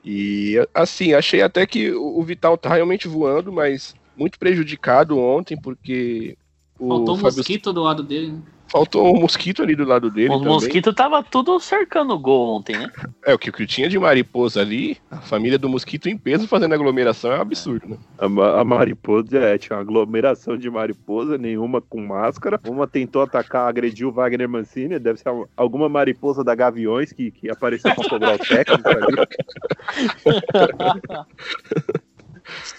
[0.04, 5.56] E, assim, achei até que o o Vital tá realmente voando, mas muito prejudicado ontem,
[5.60, 6.36] porque
[6.80, 8.39] o Faltou um Fábio- mosquito do lado dele, né?
[8.69, 10.53] Faltou um mosquito ali do lado dele os também.
[10.53, 12.91] mosquitos tava tudo cercando o gol ontem, né?
[13.25, 16.47] É, o que, o que tinha de mariposa ali, a família do mosquito em peso
[16.47, 17.97] fazendo aglomeração é um absurdo, né?
[18.17, 18.25] A,
[18.62, 22.60] a mariposa é, tinha uma aglomeração de mariposa, nenhuma com máscara.
[22.67, 27.32] Uma tentou atacar, agrediu o Wagner Mancini, deve ser uma- alguma mariposa da Gaviões que,
[27.32, 28.88] que apareceu pra cobrar o técnico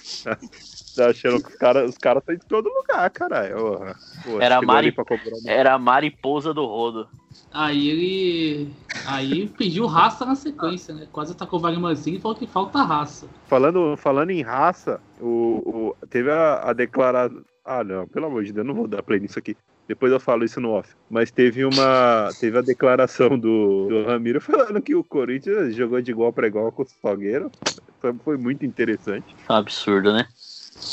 [0.26, 0.67] ali.
[0.98, 3.94] Tá achando que os caras os cara estão em todo lugar, caralho.
[4.40, 4.94] Era Mari-
[5.46, 7.08] Era a mariposa do rodo.
[7.52, 8.70] Aí ele.
[9.06, 11.06] Aí pediu raça na sequência, né?
[11.12, 13.26] Quase atacou o Wagner Mancini e falou que falta raça.
[13.46, 17.42] Falando, falando em raça, o, o- teve a, a declaração.
[17.64, 19.56] Ah, não, pelo amor de Deus, não vou dar play nisso aqui.
[19.86, 20.90] Depois eu falo isso no off.
[21.08, 22.34] Mas teve uma.
[22.38, 26.70] Teve a declaração do, do Ramiro falando que o Corinthians jogou de igual para igual
[26.72, 27.50] com o Salgueiro.
[28.00, 29.34] Foi, foi muito interessante.
[29.48, 30.26] Absurdo, né?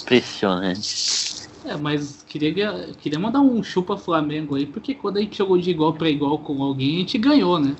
[0.01, 1.35] Impressionante.
[1.65, 5.71] É, mas queria, queria mandar um chupa Flamengo aí, porque quando a gente jogou de
[5.71, 7.75] igual pra igual com alguém, a gente ganhou, né?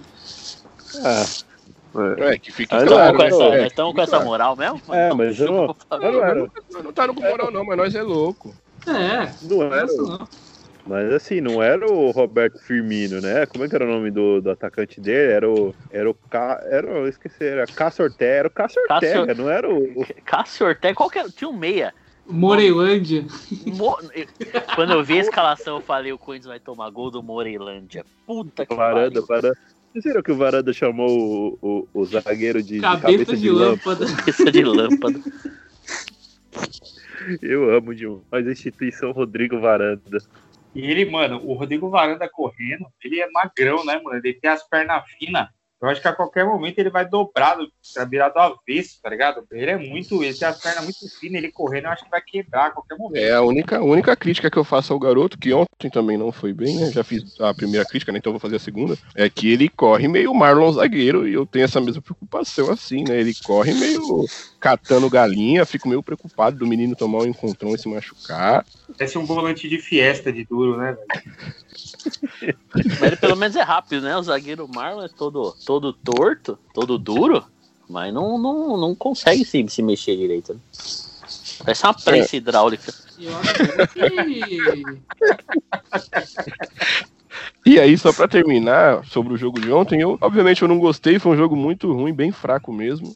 [0.95, 3.61] É, É, que Ah, não, estamos claro, com, é, essa, né?
[3.61, 4.25] É, estamos com essa claro.
[4.25, 4.81] moral mesmo?
[4.89, 6.49] É, Então, mas eu não- eu não.
[6.71, 8.55] Não, não tá no com moral não, mas nós é louco.
[8.87, 9.81] É, não era.
[9.85, 10.27] nossa, não.
[10.85, 13.45] Mas assim, não era o Roberto Firmino, né?
[13.47, 15.31] Como é que era o nome do, do atacante dele?
[15.33, 15.73] Era o.
[15.89, 16.13] Era o.
[16.13, 18.31] Ca, era, o- eu esqueci, era Cássio Ortega.
[18.33, 19.77] Era o Cássio Cássio- Ortega, não era o.
[20.01, 21.29] o- Cássio Ortega, qual que era?
[21.29, 21.91] Tinha um meia.
[22.27, 23.25] Moreilândia.
[23.67, 23.97] Mo-
[24.75, 28.05] Quando eu vi a escalação, eu falei: o Corinthians vai tomar gol do Moreilândia.
[28.27, 29.27] Puta que Varanda, pariu.
[29.27, 29.57] Varanda.
[29.91, 34.05] Vocês viram que o Varanda chamou o, o, o zagueiro de de Cabeça, de, lâmpada.
[34.07, 35.19] Cabeça de lâmpada.
[37.41, 40.19] Eu amo demais a instituição Rodrigo Varanda.
[40.75, 44.17] E ele, mano, o Rodrigo Varanda correndo, ele é magrão, né, mano?
[44.21, 45.47] Ele tem as pernas finas.
[45.81, 49.09] Eu acho que a qualquer momento ele vai dobrar, do- pra virar do avesso, tá
[49.09, 49.45] ligado?
[49.51, 50.23] Ele é muito.
[50.23, 52.97] Ele tem as pernas muito finas, ele correndo, eu acho que vai quebrar a qualquer
[52.97, 53.21] momento.
[53.21, 56.31] É a única, a única crítica que eu faço ao garoto, que ontem também não
[56.31, 56.91] foi bem, né?
[56.91, 58.17] Já fiz a primeira crítica, né?
[58.17, 58.97] Então vou fazer a segunda.
[59.15, 63.19] É que ele corre meio Marlon zagueiro e eu tenho essa mesma preocupação assim, né?
[63.19, 64.25] Ele corre meio
[64.65, 68.65] catando galinha, fico meio preocupado do menino tomar um encontrão e se machucar.
[68.97, 72.57] Parece um volante de fiesta de duro, né, velho?
[72.73, 74.17] Mas ele pelo menos é rápido, né?
[74.17, 77.45] O zagueiro Marlon é todo, todo torto, todo duro,
[77.87, 80.55] mas não, não, não consegue se, se mexer direito.
[80.55, 80.59] Né?
[81.59, 82.91] Parece uma prensa hidráulica.
[83.19, 83.29] E.
[87.65, 91.19] E aí, só pra terminar sobre o jogo de ontem, eu obviamente eu não gostei,
[91.19, 93.15] foi um jogo muito ruim, bem fraco mesmo.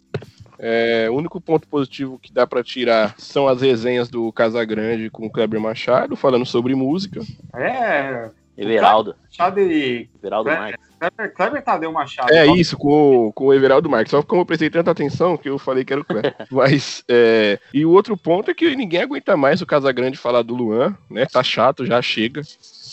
[0.61, 5.25] É, o único ponto positivo que dá pra tirar são as resenhas do Casagrande com
[5.25, 7.21] o Kleber Machado, falando sobre música.
[7.53, 8.29] É.
[8.61, 9.15] Everaldo.
[9.29, 10.09] Machado e.
[10.21, 10.49] Everaldo.
[10.49, 10.89] Marques.
[10.99, 12.29] Kleber, Kleber Tadeu Machado.
[12.33, 14.11] É isso, com, o- com o Everaldo Marques.
[14.11, 16.35] Só como eu prestei tanta atenção que eu falei que era o Kleber.
[16.51, 20.53] Mas, é, e o outro ponto é que ninguém aguenta mais o Casagrande falar do
[20.55, 21.25] Luan, né?
[21.25, 22.41] Tá chato, já chega.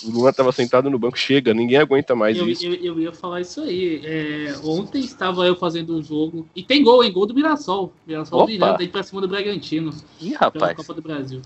[0.04, 2.64] O Luan tava sentado no banco, chega, ninguém aguenta mais Eu, isso.
[2.66, 4.02] eu, eu ia falar isso aí.
[4.04, 6.46] É, ontem estava eu fazendo um jogo.
[6.54, 7.10] E tem gol, hein?
[7.10, 7.92] Gol do Mirassol.
[8.06, 8.46] Mirassol Opa.
[8.52, 9.90] virando aí pra cima do Bragantino.
[10.20, 10.76] Ih, pela rapaz.
[10.76, 11.40] Copa do Brasil.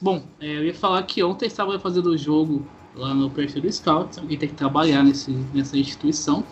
[0.00, 3.62] Bom, é, eu ia falar que ontem estava eu fazendo o jogo lá no perfil
[3.62, 4.18] do Scout.
[4.18, 6.44] Alguém tem que trabalhar nesse, nessa instituição.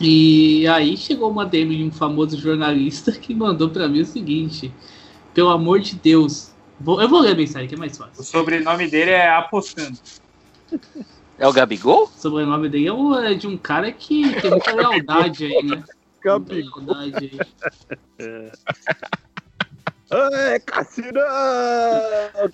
[0.00, 4.72] E aí chegou uma DM de um famoso jornalista que mandou pra mim o seguinte:
[5.34, 6.50] Pelo amor de Deus.
[6.80, 8.22] Vou- eu vou ler a mensagem que é mais O fácil.
[8.24, 9.98] sobrenome dele é Apostando.
[11.36, 12.04] É o Gabigol?
[12.04, 15.82] O sobrenome dele é o- é de um cara que tem muita lealdade aí, né?
[16.20, 16.82] Muita Gabigol.
[16.84, 17.30] lealdade
[18.18, 18.50] aí.
[20.10, 21.20] Ai, Cassino!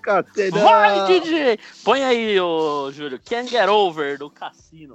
[0.03, 0.61] Cassino!
[0.61, 1.59] Vai, DJ!
[1.85, 3.21] Põe aí, ô Júlio.
[3.25, 4.93] Can't Get Over do Cassino.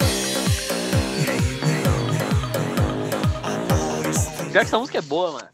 [4.52, 5.48] Pior que essa música é boa, mano.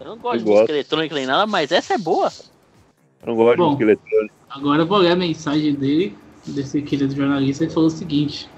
[0.00, 0.70] Eu não gosto Eu de música gosto.
[0.70, 2.32] eletrônica nem nada, mas essa é boa.
[3.22, 3.64] Eu não gosto Bom.
[3.76, 4.34] de música eletrônica.
[4.48, 6.16] Agora eu vou ler a mensagem dele,
[6.46, 8.48] desse querido jornalista, ele falou o seguinte: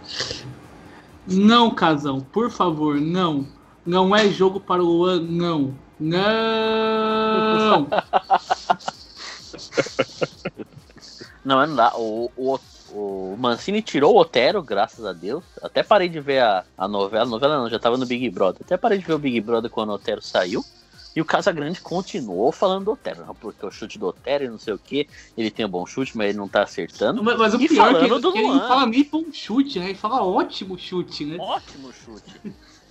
[1.26, 3.46] Não, casão, por favor, não.
[3.84, 5.74] Não é jogo para o Luan, não.
[5.98, 7.17] Não!
[11.44, 11.92] Não, não dá.
[11.96, 12.58] O, o,
[12.92, 15.44] o Mancini tirou o Otero, graças a Deus.
[15.62, 17.24] Até parei de ver a, a novela.
[17.24, 18.60] Novela não, já tava no Big Brother.
[18.64, 20.64] Até parei de ver o Big Brother quando o Otero saiu.
[21.16, 23.26] E o Casagrande continuou falando do Otero.
[23.26, 25.08] Não, porque o chute do Otero e não sei o que.
[25.36, 27.24] Ele tem um bom chute, mas ele não tá acertando.
[27.24, 29.78] Mas, mas o E pior é que, ele- que ele não fala nem bom chute,
[29.78, 29.86] né?
[29.86, 31.38] Ele fala ótimo chute, né?
[31.40, 32.40] Ótimo chute.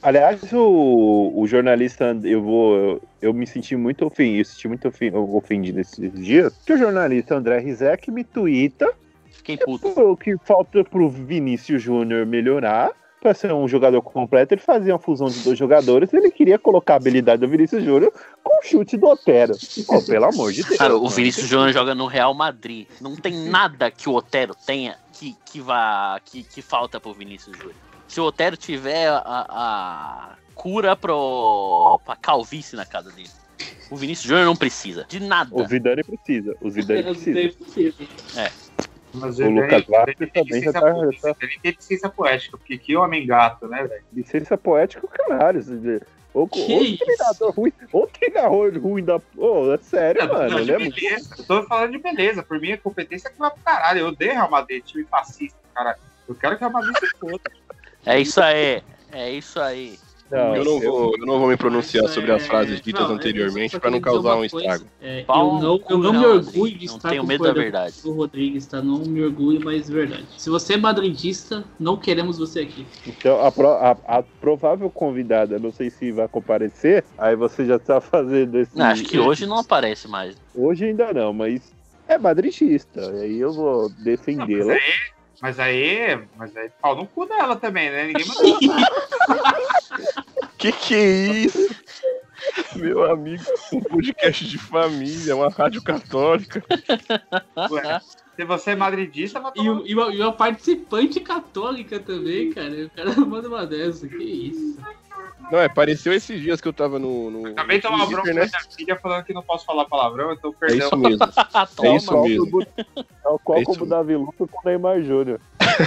[0.07, 2.77] Aliás, o, o jornalista, eu vou.
[2.77, 6.77] Eu, eu me senti muito ofendido, eu senti muito ofen- ofendido esses dias, que o
[6.77, 8.89] jornalista André Rizek me tuita
[9.29, 9.87] Fiquei puto.
[9.99, 12.91] o que falta pro Vinícius Júnior melhorar.
[13.19, 16.13] Pra ser um jogador completo, ele fazia uma fusão de dois jogadores.
[16.13, 19.53] Ele queria colocar a habilidade do Vinícius Júnior com o chute do Otero.
[19.87, 20.77] Pô, pelo amor de Deus.
[20.77, 21.09] Cara, o.
[21.09, 22.87] Vinícius Júnior joga no Real Madrid.
[23.01, 27.57] Não tem nada que o Otero tenha que, que, vá, que, que falta pro Vinícius
[27.57, 27.86] Júnior.
[28.07, 33.29] Se o Otero tiver a, a cura pro, pra calvície na casa dele.
[33.89, 35.49] O Vinícius Júnior não precisa de nada.
[35.53, 36.55] O Zidane precisa.
[36.61, 38.03] O Zidane precisa.
[38.37, 38.51] É.
[39.13, 39.85] Mas O ele- Lucas
[40.19, 43.83] tem também já tá- poética, já Ele tem licença poética, porque que homem gato, né,
[43.85, 44.03] velho?
[44.13, 45.61] Licença poética, caralho.
[46.33, 47.03] Ou, Que ou isso?
[47.03, 49.19] treinador ruim, ou treinador ruim da.
[49.37, 50.49] Ô, é sério, Não, mano.
[50.51, 50.99] não, Ele é muito.
[51.05, 52.43] Eu tô falando de beleza.
[52.43, 54.01] Por mim, a competência é que vai pro caralho.
[54.01, 55.97] Eu odeio Real Madrid, time fascista, cara.
[56.27, 57.41] Eu quero que o Real Madrid se foda.
[58.07, 58.81] É isso aí.
[59.11, 59.99] É isso aí.
[60.29, 63.07] Não, Eu não, vou, eu não vou me pronunciar Mas, sobre é, as frases ditas
[63.07, 64.85] não, é, anteriormente pra não causar um coisa, estrago.
[65.01, 67.95] é, eu não, eu não me orgulho de Não estar tenho medo da verdade.
[68.03, 68.81] o Rodrigues, tá?
[68.81, 70.25] Não me orgulho, mas verdade.
[70.37, 72.85] Se você é madridista, não queremos você aqui.
[73.07, 77.79] Então, a, pro- a- a provável convidada, não sei se vai comparecer, aí você já
[77.79, 78.77] tá fazendo esse.
[78.77, 80.35] Não, acho que hoje não aparece mais.
[80.53, 81.71] Hoje ainda não, mas
[82.05, 82.99] é madridista.
[83.15, 84.73] E aí eu vou defendê-la.
[84.73, 84.81] aí,
[85.41, 88.07] mas aí, mas aí, pau no cu dela também, né?
[88.07, 88.59] Ninguém mandou.
[90.57, 91.05] Que que é
[91.45, 91.75] isso?
[92.75, 96.63] Meu amigo, um podcast de família, uma rádio católica.
[97.69, 98.01] Ué,
[98.35, 99.81] se você é madridista, vai E, tomar.
[99.81, 102.85] o- e uma, e uma participante católica também, cara.
[102.85, 104.07] O cara manda uma dessa.
[104.07, 104.79] Que isso?
[105.51, 107.29] Não, é, apareceu esses dias que eu tava no.
[107.31, 108.45] no Acabei de tomar bronca da né?
[108.47, 110.87] minha filha falando que não posso falar palavrão, então É perdão.
[110.87, 111.19] isso mesmo.
[111.75, 111.87] Toma.
[111.89, 112.65] É isso mesmo.
[113.23, 115.39] Tal qual É como o Davi Luca com o Neymar Júnior.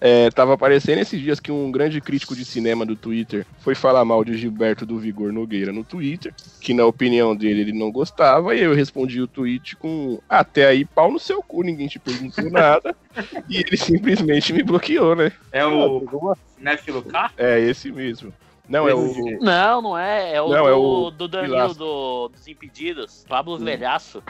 [0.00, 4.04] É, tava aparecendo esses dias que um grande crítico de cinema do Twitter foi falar
[4.04, 8.54] mal de Gilberto do Vigor Nogueira no Twitter, que na opinião dele ele não gostava,
[8.54, 12.50] e eu respondi o tweet com até aí pau no seu cu, ninguém te perguntou
[12.50, 12.94] nada,
[13.48, 15.32] e ele simplesmente me bloqueou, né?
[15.52, 17.30] É Ah, o uma- Cinéfilo K?
[17.36, 18.32] É esse mesmo.
[18.68, 19.12] Não, é o.
[19.40, 20.34] Não, não é.
[20.34, 21.78] É o, Não, do, é o do Danilo Pilaço.
[21.78, 23.24] do, dos Impedidos.
[23.28, 24.22] Pablo Velhaço.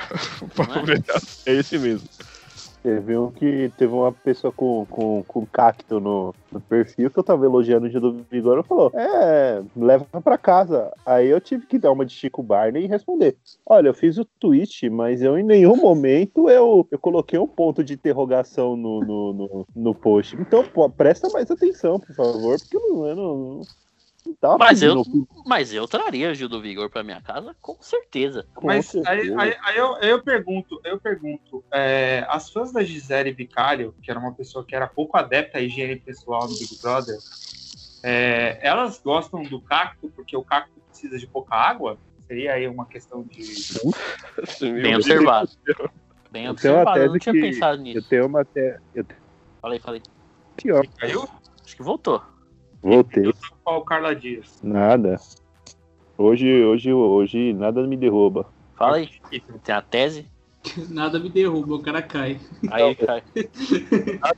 [1.46, 2.08] É esse mesmo.
[2.86, 7.24] Teve um que teve uma pessoa com, com, com cacto no, no perfil que eu
[7.24, 10.92] tava elogiando o Gil do Vigor e falou: É, leva pra casa.
[11.04, 14.24] Aí eu tive que dar uma de Chico Barney e responder: Olha, eu fiz o
[14.24, 19.32] tweet, mas eu em nenhum momento eu, eu coloquei um ponto de interrogação no, no,
[19.32, 20.36] no, no post.
[20.36, 23.60] Então, pô, presta mais atenção, por favor, porque eu não, eu não,
[24.34, 25.02] tava Mas eu,
[25.46, 28.46] mas eu traria Gil do Vigor pra minha casa, com certeza.
[28.54, 29.40] com Mas aí, certeza.
[29.40, 34.10] aí, aí eu, aí eu pergunto, eu pergunto, é, as fãs da Gisele Vicário, que
[34.10, 37.16] era uma pessoa que era pouco adepta à higiene pessoal no Big Brother,
[38.02, 41.98] é, elas gostam do cacto porque o cacto precisa de pouca água?
[42.26, 43.42] Seria aí uma questão de.
[44.82, 45.50] Bem observado.
[46.30, 46.98] Bem Eu observado.
[46.98, 48.08] Eu não tinha que pensado Eu nisso.
[48.08, 48.80] tenho uma até.
[48.94, 49.20] Eu tenho
[49.62, 50.02] Falei, falei.
[50.72, 50.82] ó.
[50.98, 51.28] Caiu?
[51.64, 52.22] Acho que voltou.
[52.86, 53.34] Voltei.
[53.64, 54.60] Qual Carla Dias?
[54.62, 55.16] Nada.
[56.16, 58.46] Hoje, hoje, hoje nada me derruba.
[58.76, 59.10] Fala aí.
[59.28, 60.30] Tem a tese?
[60.88, 62.38] Nada me derruba, o cara cai.
[62.70, 63.24] Aí, cara.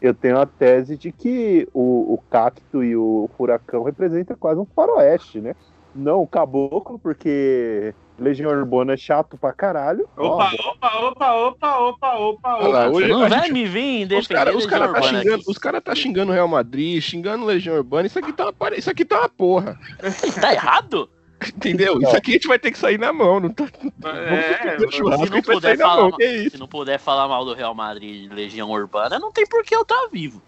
[0.00, 4.64] Eu tenho a tese de que o, o cacto e o furacão representam quase um
[4.64, 5.54] faroeste, né?
[5.92, 10.08] Não o caboclo, porque Legião Urbana é chato pra caralho.
[10.16, 12.96] Opa, Ó, opa, opa, opa, opa, opa, Olha lá, opa.
[12.96, 15.40] hoje Não vai gente- me vir Os defender caras os cara Legião tá Urbana xingando,
[15.42, 15.50] aqui.
[15.50, 18.06] os cara tá xingando o Real Madrid, xingando Legião Urbana.
[18.06, 19.78] Isso aqui tá uma, isso aqui tá uma porra.
[20.40, 21.08] Tá errado?
[21.56, 21.98] Entendeu?
[22.02, 23.40] Isso aqui a gente vai ter que sair na mão.
[23.40, 23.64] Não tá,
[24.04, 26.10] É, vamos churrasco, se não puder falar mão.
[26.10, 26.50] mal- Que isso?
[26.50, 29.74] Se não puder falar mal do Real Madrid e Legião Urbana, não tem por que
[29.74, 30.42] eu estar vivo.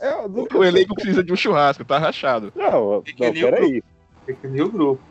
[0.00, 2.52] é, eu nunca- O elenco precisa de um churrasco, tá rachado.
[2.54, 3.02] Não, não,
[3.32, 3.82] peraí.
[4.24, 5.02] Tem que unir o grupo.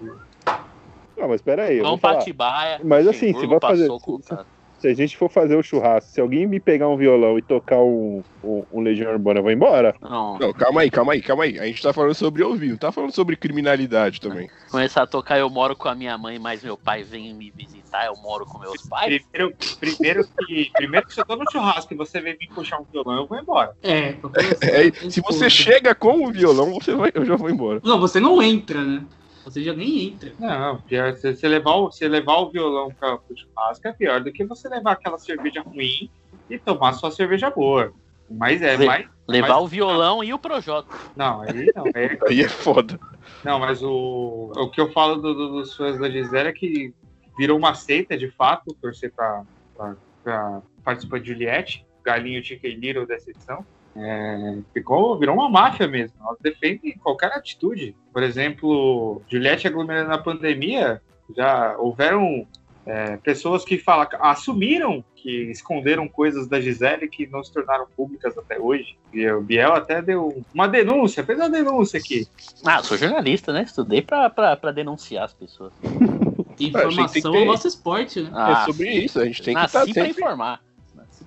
[1.17, 1.77] Não, mas peraí.
[1.77, 2.21] eu Vamos vou pra falar.
[2.21, 2.81] Atibaia.
[2.83, 4.45] Mas assim, se vai fazer- com cara.
[4.79, 7.79] Se a gente for fazer o churrasco, se alguém me pegar um violão e tocar
[7.79, 9.95] um, um, um Legião Urbana, eu vou embora?
[10.01, 11.57] Não, Não, calma aí, calma aí, calma aí.
[11.57, 14.49] A gente tá falando sobre ouvir, não tá falando sobre criminalidade também.
[14.69, 18.07] começar a tocar, eu moro com a minha mãe, mas meu pai vem me visitar,
[18.07, 19.05] eu moro com meus pais.
[19.31, 22.77] Primeiro, primeiro, que, primeiro que se eu tô no churrasco e você vem me puxar
[22.81, 23.71] um violão, eu vou embora.
[23.81, 24.15] É,
[24.63, 27.79] É, se você chega com o violão, você vai, eu já vou embora.
[27.85, 29.01] Não, você não entra, né?
[29.43, 30.31] Você já nem entra.
[30.39, 34.21] Não, pior, se você levar o, você levar o violão pra, pro churrasco é pior
[34.21, 36.09] do que você levar aquela cerveja ruim
[36.49, 37.91] e tomar sua cerveja boa.
[38.29, 38.85] Mas é, Sim.
[38.85, 39.07] mais.
[39.27, 40.93] Levar Mas- o violão e o Projota.
[41.15, 41.83] Não, aí não.
[41.93, 42.99] É, Aí é foda.
[43.43, 46.93] não, mas o, o que eu falo do- do- dos fãs da Gisele é que
[47.37, 49.43] virou uma seita de fato, torcer pra,
[49.75, 53.65] pra, pra participar de Juliette, Galinho Chicken Little dessa edição.
[53.95, 56.15] É, ficou, virou uma máfia mesmo.
[56.21, 57.95] Elas defendem qualquer atitude.
[58.11, 61.01] Por exemplo, Juliette aglomerando na pandemia,
[61.35, 62.47] já houveram
[62.85, 68.37] é, pessoas que falam, assumiram que esconderam coisas da Gisele que não se tornaram públicas
[68.37, 68.97] até hoje.
[69.13, 72.27] E o Biel até deu uma denúncia, fez uma denúncia aqui.
[72.65, 73.63] Ah, sou jornalista, né?
[73.63, 75.71] Estudei pra denunciar as pessoas.
[76.59, 78.29] Informação é o nosso esporte, né?
[78.33, 80.11] Ah, é sobre isso, a gente tem que nasci estar pra sempre...
[80.11, 80.61] informar.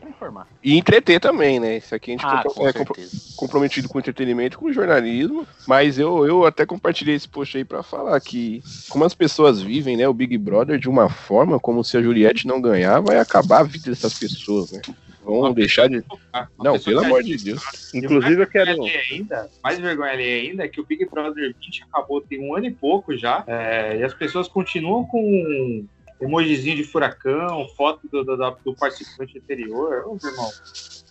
[0.06, 0.46] Pra informar.
[0.62, 1.78] E entreter também, né?
[1.78, 2.96] Isso aqui a gente Ah, compro- com é, compro-
[3.36, 8.18] comprometido com entretenimento, com jornalismo, mas eu, eu até compartilhei esse post aí pra falar
[8.20, 12.02] que como as pessoas vivem, né, o Big Brother de uma forma como se a
[12.02, 14.80] Juliette não ganhar, vai acabar a vida dessas pessoas, né?
[15.24, 16.04] Vamos deixar de.
[16.32, 17.92] Ah, Não, pelo amor de Deus.
[17.92, 18.84] E Inclusive, eu mais quero.
[19.10, 22.66] Ainda, mais vergonha alheia ainda é que o Big Brother 20 acabou tem um ano
[22.66, 25.84] e pouco já, é, e as pessoas continuam com
[26.20, 30.04] emojizinho de furacão, foto do, do, do participante anterior.
[30.06, 30.50] Ô, irmão.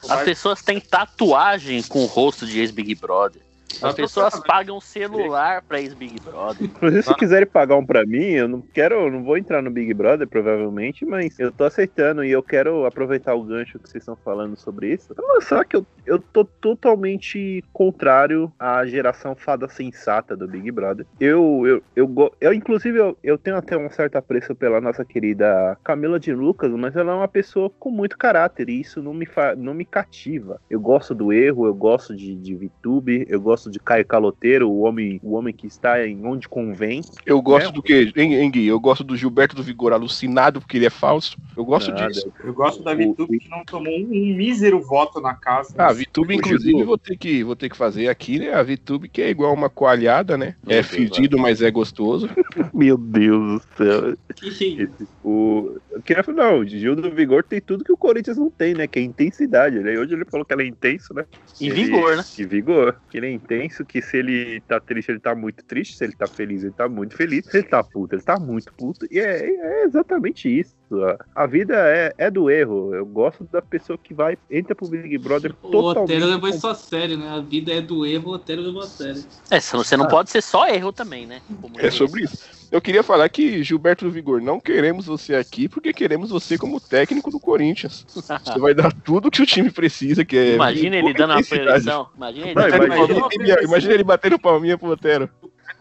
[0.09, 3.44] As pessoas têm tatuagem com o rosto de ex-Big Brother.
[3.81, 6.65] As pessoas pagam celular pra ex-Big Brother.
[6.65, 9.69] Inclusive, se quiserem pagar um pra mim, eu não quero, eu não vou entrar no
[9.69, 14.01] Big Brother, provavelmente, mas eu tô aceitando e eu quero aproveitar o gancho que vocês
[14.01, 15.13] estão falando sobre isso.
[15.41, 21.05] Só que eu, eu tô totalmente contrário à geração fada sensata do Big Brother.
[21.19, 25.03] Eu, eu, eu, go- eu inclusive, eu, eu tenho até um certo apreço pela nossa
[25.03, 29.13] querida Camila de Lucas, mas ela é uma pessoa com muito caráter e isso não
[29.13, 30.61] me, fa, não me cativa.
[30.69, 34.81] Eu gosto do erro, eu gosto de, de VTube, eu gosto de Caio Caloteiro, o
[34.81, 37.01] homem, o homem que está em onde convém.
[37.25, 37.71] Eu gosto É.
[37.71, 38.67] do que, hein, hein, Gui?
[38.67, 41.37] Eu gosto do Gilberto do Vigor alucinado porque ele é falso.
[41.55, 42.07] Eu gosto Nada.
[42.09, 42.31] disso.
[42.43, 45.73] Eu gosto da VTube que não tomou um, um mísero voto na casa.
[45.77, 48.53] Ah, a VTube, O inclusive, vou ter, que, vou ter que fazer aqui, né?
[48.53, 50.55] A VTube que é igual uma coalhada, né?
[50.65, 52.29] Meu É Deus, fedido, mas é gostoso.
[52.73, 54.17] Meu Deus do céu.
[54.35, 54.89] Que- Esse-
[55.23, 58.49] o, eu queria falar, não, o Gil do Vigor tem tudo que o Corinthians não
[58.49, 58.85] tem, né?
[58.87, 59.97] Que é intensidade, né?
[59.97, 61.25] Hoje ele falou que ela é intenso, né?
[61.59, 62.23] E Ele- vigor, né?
[62.37, 62.95] E vigor.
[63.09, 65.95] Que ele é intenso, que se ele tá triste, ele tá muito triste.
[65.97, 67.45] Se ele tá feliz, ele tá muito feliz.
[67.45, 69.05] Se ele tá puto, ele tá muito puto.
[69.11, 70.73] E é, é exatamente isso.
[71.03, 72.93] A- A vida é, é do erro.
[72.93, 76.11] Eu gosto da pessoa que vai, entra pro Big Brother O totalmente.
[76.13, 77.29] Otero levou isso a sério, né?
[77.29, 79.23] A vida é do erro, o Otero levou a sério.
[79.49, 81.41] É, você não- não pode ser só erro também, né?
[81.61, 82.54] Como É sobre isso.
[82.71, 86.79] Eu queria falar que, Gilberto do Vigor, não queremos você aqui porque queremos você como
[86.79, 88.05] técnico do Corinthians.
[88.09, 90.55] Você vai dar tudo que o time precisa, que é.
[90.55, 91.65] Imagina ele dando uma intensidade.
[91.83, 92.09] preleção.
[92.15, 95.29] Imagina ele Não, dando imagina- Imagina, imagina ele batendo palminha pro Otero.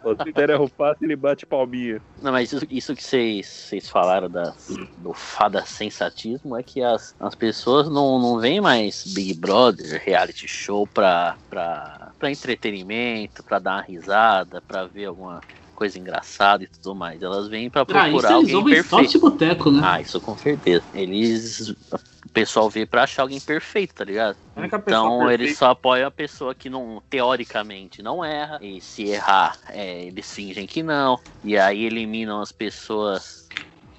[0.04, 2.00] O Otero é roupado e ele bate palminha.
[2.22, 4.52] Não, mas isso, isso que vocês, vocês falaram da,
[4.98, 10.46] do fada sensatismo é que as, as pessoas não, não veem mais Big Brother, reality
[10.46, 15.40] show pra, pra, pra entretenimento, pra dar uma risada, pra ver alguma
[15.74, 17.22] coisa engraçada e tudo mais.
[17.22, 19.10] Elas vêm pra Ah, isso procurar eles alguém ouvem só perfeito.
[19.12, 19.80] de boteco, né?
[19.84, 20.84] Ah, isso com certeza.
[20.92, 21.68] Eles.
[21.70, 24.36] O pessoal vê pra achar alguém perfeito, tá ligado?
[24.54, 28.58] Pessoa Então eles só apoiam a pessoa que não, teoricamente, não erra.
[28.62, 31.18] E se errar, é, eles fingem que não.
[31.42, 33.43] E aí eliminam as pessoas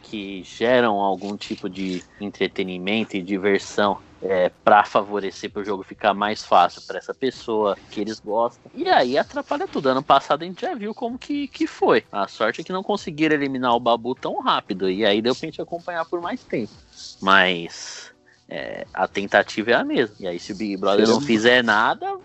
[0.10, 3.98] que geram algum tipo de entretenimento e diversão.
[4.22, 8.72] É, para favorecer para o jogo ficar mais fácil para essa pessoa que eles gostam.
[8.74, 9.90] E aí atrapalha tudo.
[9.90, 12.04] Ano passado a gente já viu como que, que foi.
[12.12, 14.90] A sorte é que não conseguiram eliminar o Babu tão rápido.
[14.90, 16.72] E aí deu pra gente acompanhar por mais tempo.
[17.22, 18.16] Mas
[18.48, 20.16] é, a tentativa é a mesma.
[20.20, 22.16] E aí, se o Big Brother não fizer nada,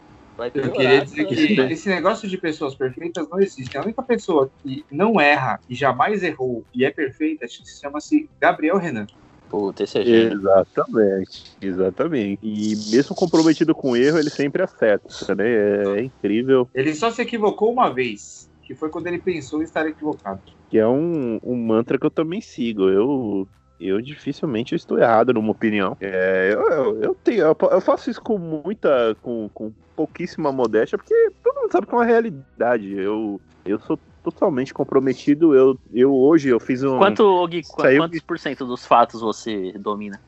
[0.41, 0.73] vai Eu piorar.
[0.73, 1.73] queria dizer que sabe?
[1.75, 3.77] esse negócio de pessoas perfeitas não existe.
[3.77, 9.07] A única pessoa que não erra e jamais errou e é perfeita chama-se Gabriel Renan.
[9.51, 10.39] Puta, esse é gênio.
[10.39, 12.39] Exatamente, exatamente.
[12.43, 15.45] E mesmo comprometido com erro, ele sempre acerta, né?
[15.47, 16.69] É, é incrível.
[16.75, 20.41] Ele só se equivocou uma vez, que foi quando ele pensou em estar equivocado.
[20.71, 22.89] Que é um, um mantra que eu também sigo.
[22.89, 23.49] Eu,
[23.81, 25.97] eu dificilmente estou errado numa opinião.
[26.01, 31.15] É, eu, eu, eu tenho, eu, faço isso com muita, com, com pouquíssima modéstia, porque
[31.43, 32.93] todo mundo sabe que é uma realidade.
[32.93, 35.55] Eu, eu sou totalmente comprometido.
[35.55, 36.99] Eu, eu hoje eu fiz um.
[36.99, 40.21] Quanto, Gui, Saiu- quantos por cento dos fatos você domina?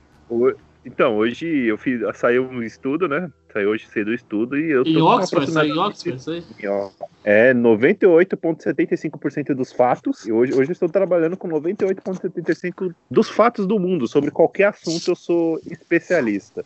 [0.84, 3.30] Então, hoje eu fiz, saiu um estudo, né?
[3.52, 6.32] Saiu hoje cedo o estudo e eu tô Em Oxford, saiu em Oxford, isso
[7.22, 10.26] É 98,75% dos fatos.
[10.26, 14.08] E hoje, hoje eu estou trabalhando com 98,75% dos fatos do mundo.
[14.08, 16.64] Sobre qualquer assunto, eu sou especialista.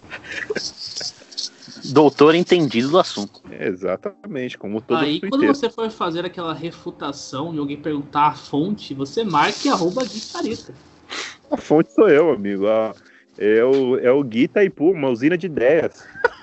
[1.93, 3.43] Doutor entendido do assunto.
[3.51, 5.55] Exatamente, como todo Aí, quando tuiteiro.
[5.55, 10.73] você for fazer aquela refutação e alguém perguntar a fonte, você marque arroba Gui Careta.
[11.51, 12.67] A fonte sou eu, amigo.
[12.67, 12.95] A-
[13.39, 16.07] é, o, é o Gui Itaipu, uma usina de ideias.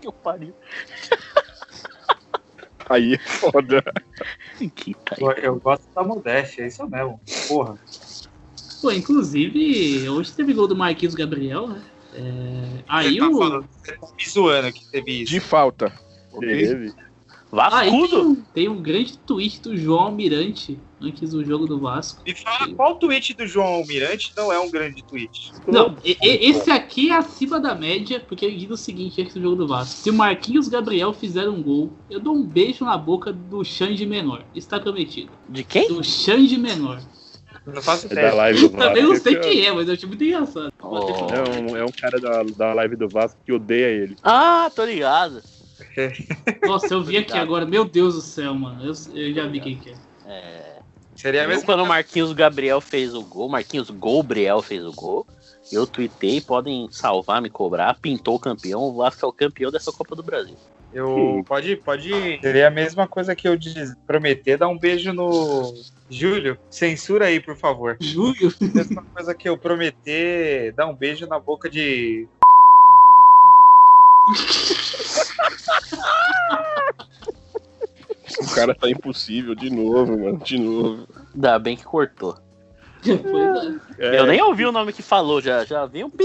[0.00, 0.54] Que eu pariu.
[2.88, 3.82] Aí é foda.
[4.76, 4.94] Que.
[5.18, 7.20] Eu, eu gosto da modéstia, é isso mesmo.
[7.48, 7.76] Porra.
[8.80, 11.82] Pô, inclusive, hoje teve gol do Marquinhos Gabriel, né?
[12.14, 13.38] É, Aí Você tá o.
[13.38, 15.32] falando, você tá me zoando que teve isso.
[15.32, 15.92] De falta.
[16.32, 16.48] Ok?
[16.48, 16.92] Teve.
[17.52, 17.60] Tem
[17.90, 18.22] Vascudo?
[18.30, 22.22] um, tem um grande tweet do João Almirante antes do jogo do Vasco.
[22.24, 25.52] Me fala qual tweet do João Almirante não é um grande tweet.
[25.66, 29.34] Não, e- e- esse aqui é acima da média, porque ele diz o seguinte antes
[29.34, 30.00] do jogo do Vasco.
[30.00, 34.06] Se o Marquinhos Gabriel fizer um gol, eu dou um beijo na boca do Xande
[34.06, 34.44] Menor.
[34.54, 35.30] Está prometido.
[35.46, 35.88] De quem?
[35.88, 37.02] Do Xande Menor.
[37.66, 38.34] Não faço É da ideia.
[38.34, 38.78] live do Vasco.
[38.88, 40.72] Também não sei que quem é, mas eu achei muito engraçado.
[40.82, 40.96] Oh.
[40.96, 44.16] É um, é um cara da, da live do Vasco que odeia ele.
[44.22, 45.42] Ah, tô ligado.
[46.66, 48.84] Nossa, eu vi aqui agora, meu Deus do céu, mano.
[48.84, 49.94] Eu, eu já vi quem que é.
[50.26, 50.82] É,
[51.14, 55.26] Seria mesma quando o Marquinhos Gabriel fez o gol, Marquinhos Gabriel fez o gol,
[55.70, 57.94] Eu tuitei, podem salvar, me cobrar.
[58.00, 60.56] Pintou o campeão, o Vasco é o campeão dessa Copa do Brasil.
[60.92, 62.10] Eu pode, pode.
[62.40, 65.72] Seria a mesma coisa que eu diz, prometer dar um beijo no
[66.10, 66.58] Júlio.
[66.68, 67.96] Censura aí, por favor.
[68.00, 68.52] Júlio?
[68.60, 72.28] Mesma coisa que eu prometer dar um beijo na boca de.
[78.40, 80.38] O cara tá impossível de novo, mano.
[80.38, 81.06] De novo.
[81.34, 82.36] Ainda bem que cortou.
[83.02, 84.20] Pois é.
[84.20, 86.24] Eu nem ouvi o nome que falou, já, já vi um pi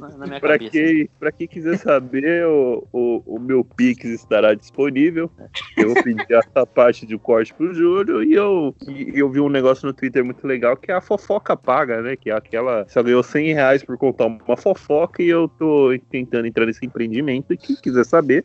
[0.00, 0.70] na minha Pra cabeça.
[0.70, 5.30] quem, pra quem quiser saber, o, o, o meu Pix estará disponível.
[5.76, 9.48] Eu vou pedir essa parte de corte pro Júlio e eu, e eu vi um
[9.48, 12.16] negócio no Twitter muito legal que é a fofoca paga, né?
[12.16, 12.86] Que é aquela.
[12.88, 17.52] Só ganhou 100 reais por contar uma fofoca e eu tô tentando entrar nesse empreendimento.
[17.52, 18.44] E quem quiser saber,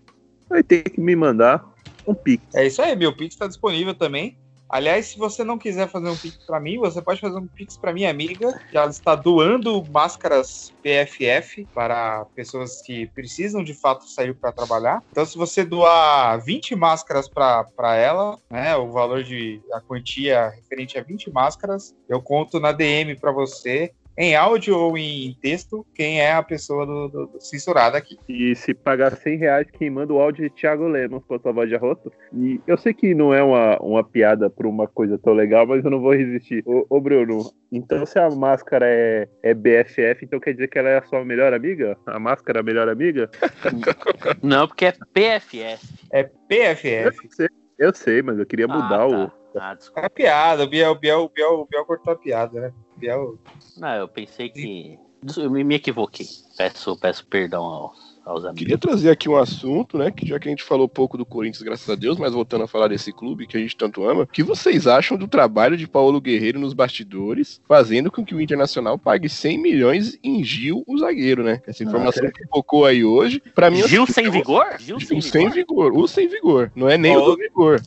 [0.50, 1.64] vai ter que me mandar
[2.08, 2.43] um Pix.
[2.56, 4.38] É isso aí, meu Pix está disponível também.
[4.70, 7.76] Aliás, se você não quiser fazer um Pix para mim, você pode fazer um Pix
[7.76, 14.08] para minha amiga, que ela está doando máscaras PFF para pessoas que precisam de fato
[14.08, 15.02] sair para trabalhar.
[15.10, 21.00] Então, se você doar 20 máscaras para ela, né, o valor de a quantia referente
[21.00, 23.92] a 20 máscaras, eu conto na DM para você.
[24.22, 28.20] Em áudio ou em texto, quem é a pessoa do, do- do censurada aqui.
[28.28, 31.54] E se pagar 100 reais, quem manda o áudio é Thiago Lemos com a sua
[31.54, 32.12] voz de arroto.
[32.34, 35.86] E eu sei que não é uma, uma piada pra uma coisa tão legal, mas
[35.86, 36.62] eu não vou resistir.
[36.66, 40.90] Ô, ô Bruno, então se a máscara é, é BFF, então quer dizer que ela
[40.90, 41.98] é a sua melhor amiga?
[42.06, 43.32] A máscara é a melhor amiga?
[44.44, 45.88] Não, porque é PFF.
[46.12, 47.50] É PFF.
[47.78, 49.28] Eu sei, mas eu queria mudar ah, o.
[49.54, 49.70] tá.
[49.72, 50.06] Ah, desculpa.
[50.06, 52.74] É piada, o Biel, o Biel, o Biel, o Biel cortou a piada, né?
[53.00, 53.38] O Biel.
[53.78, 54.97] Não, eu pensei que.
[55.38, 56.26] Eu me me equivoquei.
[56.58, 58.60] Peço, peço perdão aos, aos amigos.
[58.60, 60.12] Queria trazer aqui um assunto, né?
[60.12, 62.68] Que já que a gente falou pouco do Corinthians, graças a Deus, mas voltando a
[62.68, 65.88] falar desse clube que a gente tanto ama, o que vocês acham do trabalho de
[65.89, 70.97] Paulo Guerreiro nos bastidores, fazendo com que o Internacional pague 100 milhões em Gil, o
[70.97, 71.62] zagueiro, né?
[71.68, 73.41] Essa informação que focou aí hoje.
[73.54, 74.66] Pra mim, Gil sem eu- vigor?
[74.80, 75.91] Gil O sem sem vigor?
[75.91, 76.72] vigor, o sem vigor.
[76.76, 77.82] Não é nem o Paulo- do vigor.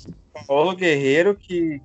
[0.47, 1.81] Paulo Guerreiro, que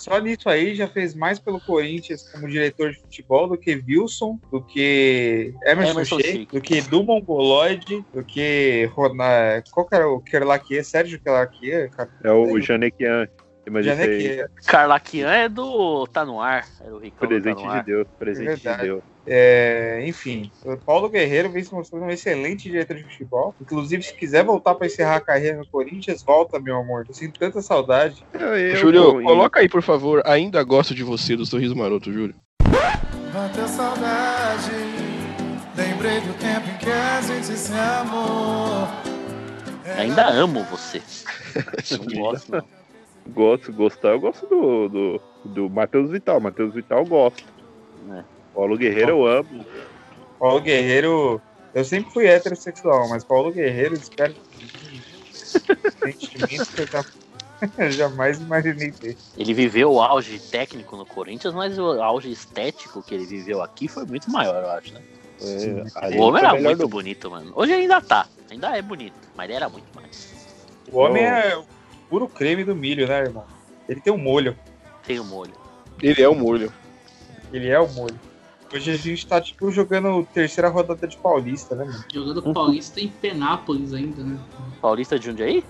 [0.00, 4.38] só nisso aí já fez mais pelo Corinthians como diretor de futebol do que Wilson,
[4.50, 6.54] do que Emerson, Emerson Sheik, Sheik.
[6.54, 9.62] do que Du Mongoloid, do que Ronan.
[9.70, 10.84] Qual que era o Kerlaquier?
[10.84, 11.90] Sérgio Kerlaquier?
[12.24, 13.28] É o Janequian.
[13.82, 14.50] Janequier.
[14.66, 16.06] Carlaquian é do.
[16.06, 16.66] Tá no ar.
[16.80, 17.86] Era o Ricardo presente tá de.
[17.86, 18.82] Deus, presente de verdade.
[18.82, 19.02] Deus.
[19.32, 23.54] É, enfim, o Paulo Guerreiro vem se mostrando um excelente diretor de futebol.
[23.60, 27.06] Inclusive, se quiser voltar para encerrar a carreira no Corinthians, volta, meu amor.
[27.08, 28.24] Eu sinto tanta saudade.
[28.32, 30.20] Eu- eu- Júlio, coloca aí, por favor.
[30.26, 32.34] Ainda gosto de você, do sorriso maroto, Júlio.
[33.32, 34.72] Bateu saudade,
[35.76, 38.88] lembrei do tempo em que a gente se amou.
[39.96, 41.00] Ainda amo você.
[41.96, 42.64] Não gosto, não.
[43.32, 46.40] Gosto, gostar, eu gosto do, do, do Matheus Vital.
[46.40, 47.44] Matheus Vital gosto.
[48.12, 48.39] É.
[48.52, 49.66] Paulo Guerreiro eu amo.
[50.38, 51.42] Paulo Guerreiro,
[51.74, 54.34] eu sempre fui heterossexual, mas Paulo Guerreiro espero
[56.02, 57.04] sentimentos que eu já-
[57.78, 59.16] eu jamais imaginei ter.
[59.36, 63.86] Ele viveu o auge técnico no Corinthians, mas o auge estético que ele viveu aqui
[63.86, 65.00] foi muito maior, eu acho, né?
[65.42, 67.52] É, ali O homem era muito do- bonito, mano.
[67.54, 68.26] Hoje ainda tá.
[68.50, 70.46] Ainda é bonito, mas ele era muito mais.
[70.92, 71.64] O homem é o
[72.08, 73.46] puro creme do milho, né, irmão?
[73.88, 74.56] Ele tem um molho.
[75.06, 75.54] Tem o molho.
[76.02, 76.72] Ele é o molho.
[77.52, 78.18] Ele é o molho.
[78.72, 82.04] Hoje a gente tá, tipo, jogando terceira rodada de Paulista, né, mano?
[82.12, 84.38] Jogando Paulista em Penápolis ainda, né?
[84.80, 85.64] Paulista de Jundiaí?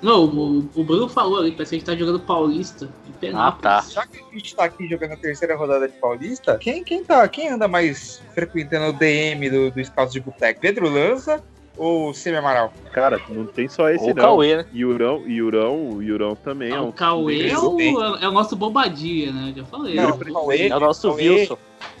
[0.00, 3.18] Não, o, o Bruno falou ali, parece que a gente tá jogando Paulista em Ah,
[3.20, 3.62] Penápolis.
[3.62, 3.84] tá.
[3.90, 7.26] Já que a gente tá aqui jogando a terceira rodada de Paulista, quem, quem, tá,
[7.28, 10.60] quem anda mais frequentando o DM do, do Scouts de Boteco?
[10.60, 11.42] Pedro Lanza
[11.76, 12.72] ou Semi Amaral?
[12.92, 14.22] Cara, não tem só esse Ou o não.
[14.22, 14.66] Cauê, né?
[14.72, 16.88] Yurão, Yurão, o Yurão também é Ah, um.
[16.88, 17.78] o Cauê é o,
[18.16, 19.52] é o nosso bobadinha, né?
[19.56, 19.94] Já falei.
[19.96, 20.24] Não, né?
[20.30, 21.58] o Cauê, É o nosso Cauê- Wilson.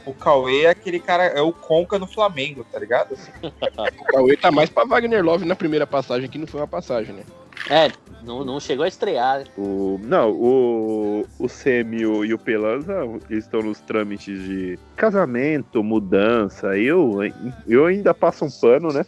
[0.08, 3.14] O Cauê é aquele cara, é o Conca no Flamengo, tá ligado?
[3.42, 7.14] O Cauê tá mais pra Wagner Love na primeira passagem, que não foi uma passagem,
[7.14, 7.22] né?
[7.70, 7.92] É,
[8.22, 9.40] não, não chegou a estrear.
[9.40, 9.44] né?
[9.58, 12.94] O, não, o, o Semi e o, Pelanza
[13.28, 16.78] estão nos trâmites de casamento, mudança.
[16.78, 17.18] Eu,
[17.66, 19.04] eu ainda passo um pano, né?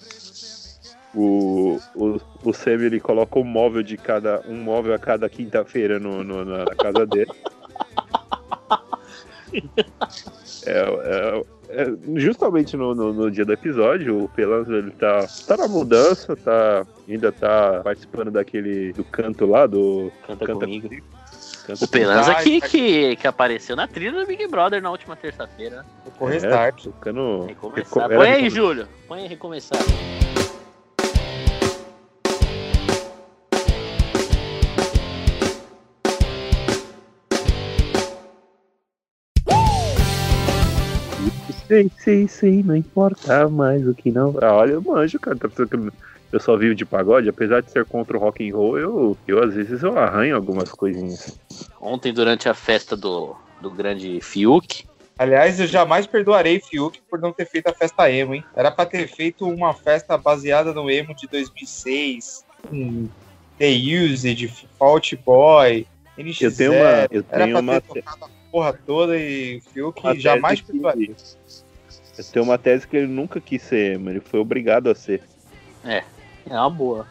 [1.14, 5.98] O, o, o Semi ele coloca um móvel de cada um móvel a cada quinta-feira
[5.98, 7.30] no, no- na, na casa dele.
[10.66, 11.86] É, é- é,
[12.16, 16.84] justamente no, no, no dia do episódio, o Pelanza ele tá, tá na mudança, tá,
[17.08, 20.88] ainda tá participando daquele do canto lá, do Canta, Canta comigo.
[21.64, 25.14] Canta O Pelanza Ai, que, que, que apareceu na trilha do Big Brother na última
[25.14, 25.86] terça-feira.
[26.04, 26.80] O Correstart.
[26.80, 27.44] É, tocando.
[27.46, 28.02] Recomeçar.
[28.08, 28.88] reco- Põe aí, Júlio.
[29.06, 29.78] Põe aí, recomeçar.
[41.70, 44.36] Sim, sim, sim, não importa mais o que não.
[44.42, 45.36] Ah, olha, eu manjo, cara.
[45.36, 45.76] Tá pensando que
[46.32, 49.42] eu- só vivo de pagode, apesar de ser contra o rock and roll, eu, eu
[49.42, 51.38] às vezes eu arranho algumas coisinhas.
[51.80, 54.84] Ontem, durante a festa do, do grande Fiuk,
[55.20, 58.42] Aliás, eu jamais perdoarei Fiuk por não ter feito a festa emo, hein?
[58.56, 63.06] Era pra ter feito uma festa baseada no emo de 2006, com
[63.58, 66.40] The Used, Fault Boy, NX0.
[66.40, 70.00] Eu tenho uma, eu Era tenho pra uma, ter tocado a porra toda e Fiuk
[70.02, 71.14] uma jamais perdoaria.
[72.20, 75.22] Eu tenho uma tese que ele nunca quis ser emo, ele foi obrigado a ser.
[75.84, 76.02] é
[76.48, 77.06] uma boa.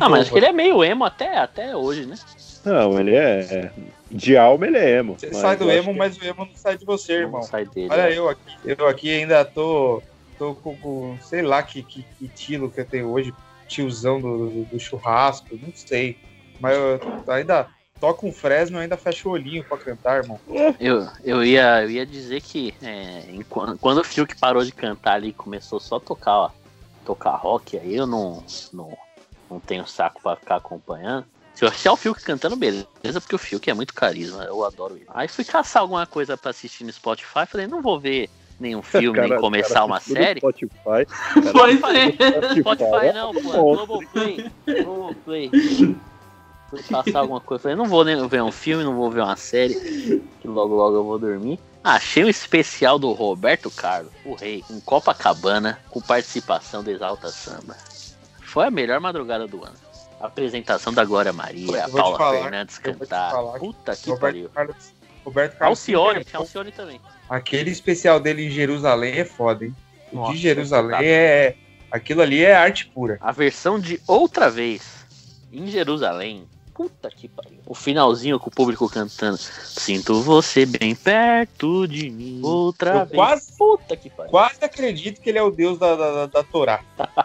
[0.00, 2.16] Ah, mas acho que ele é meio emo até, até hoje, né?
[2.64, 3.72] Não, ele é, é-
[4.10, 5.16] de alma ele é emo.
[5.18, 7.40] Você sai do emo, que- mas o emo não sai de você, irmão.
[7.40, 7.88] Não sai dele.
[7.90, 8.18] Olha é.
[8.18, 10.02] eu aqui, eu aqui ainda tô,
[10.38, 13.32] tô com, com- sei lá que, que, que estilo que eu tenho hoje,
[13.68, 16.16] tiozão do, do, do churrasco, não sei.
[16.60, 17.68] Mas eu ainda
[18.00, 20.38] toco um Fresno e ainda fecho o olhinho pra cantar, irmão.
[20.78, 25.14] Eu, eu, ia, eu ia dizer que é, enquanto- quando o Fiuk parou de cantar
[25.14, 26.50] ali e começou só a tocar, ó,
[27.04, 28.42] tocar rock, aí eu não,
[28.72, 28.96] não,
[29.50, 31.26] não tenho saco pra ficar acompanhando.
[31.54, 32.86] Se eu achar o Fiuk cantando, beleza,
[33.20, 35.06] porque o Fiuk é muito carisma, eu adoro ele.
[35.08, 38.30] Aí fui caçar alguma coisa pra assistir no Spotify, falei, não vou ver
[38.60, 40.38] nenhum filme, nem Cara, começar cara, uma série.
[40.38, 41.06] Spotify.
[41.52, 42.54] Pois é.
[42.60, 43.74] Spotify não, pô.
[43.74, 44.50] Globoplay.
[44.84, 45.50] Globoplay.
[46.68, 47.62] Fui passar alguma coisa.
[47.62, 49.74] Falei, não vou nem ver um filme, não vou ver uma série,
[50.40, 51.58] que logo logo eu vou dormir.
[51.82, 57.76] Achei um especial do Roberto Carlos, o rei, em Copacabana, com participação do Exalta Samba.
[58.42, 59.76] Foi a melhor madrugada do ano.
[60.20, 63.32] A apresentação da Glória Maria, a Paula falar, Fernandes cantar.
[63.58, 64.50] Puta que Roberto pariu.
[64.50, 64.92] Carlos.
[65.24, 65.78] Roberto Carlos.
[65.78, 67.00] Alcione, é tinha Alcione também.
[67.28, 69.74] Aquele especial dele em Jerusalém é foda, hein?
[70.12, 71.04] O Nossa, de Jerusalém tá.
[71.04, 71.56] é.
[71.90, 73.16] Aquilo ali é arte pura.
[73.20, 75.06] A versão de Outra Vez,
[75.52, 76.46] em Jerusalém.
[76.78, 77.58] Puta que pariu.
[77.66, 79.36] O finalzinho com o público cantando.
[79.36, 82.40] Sinto você bem perto de mim.
[82.44, 83.10] Outra Eu vez.
[83.16, 84.30] quase- Puta que pariu.
[84.30, 86.80] Quase acredito que ele é o deus da, da, da- Torá.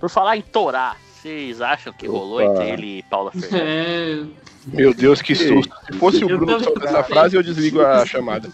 [0.00, 2.50] Por falar em Torá, vocês acham que rolou Opa.
[2.64, 3.60] entre ele e Paula Fernandes?
[3.60, 4.24] É,
[4.66, 5.74] Meu Deus, que susto.
[5.86, 8.50] Se fosse o Bruno soltar essa frase, eu desligo a chamada.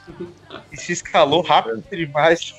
[0.73, 2.55] E se escalou rápido demais.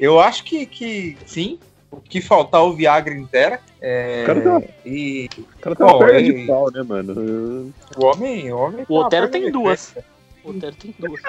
[0.00, 1.58] Eu acho que, que sim.
[1.92, 3.60] O que faltar o Viagra inteira.
[3.80, 6.32] É, O cara tá- E O cara tem uma perna ei.
[6.32, 7.72] de pau, né, mano?
[7.96, 8.52] o homem.
[8.52, 9.94] O, homem O Otero tem duas.
[10.42, 11.20] O Otero tem duas.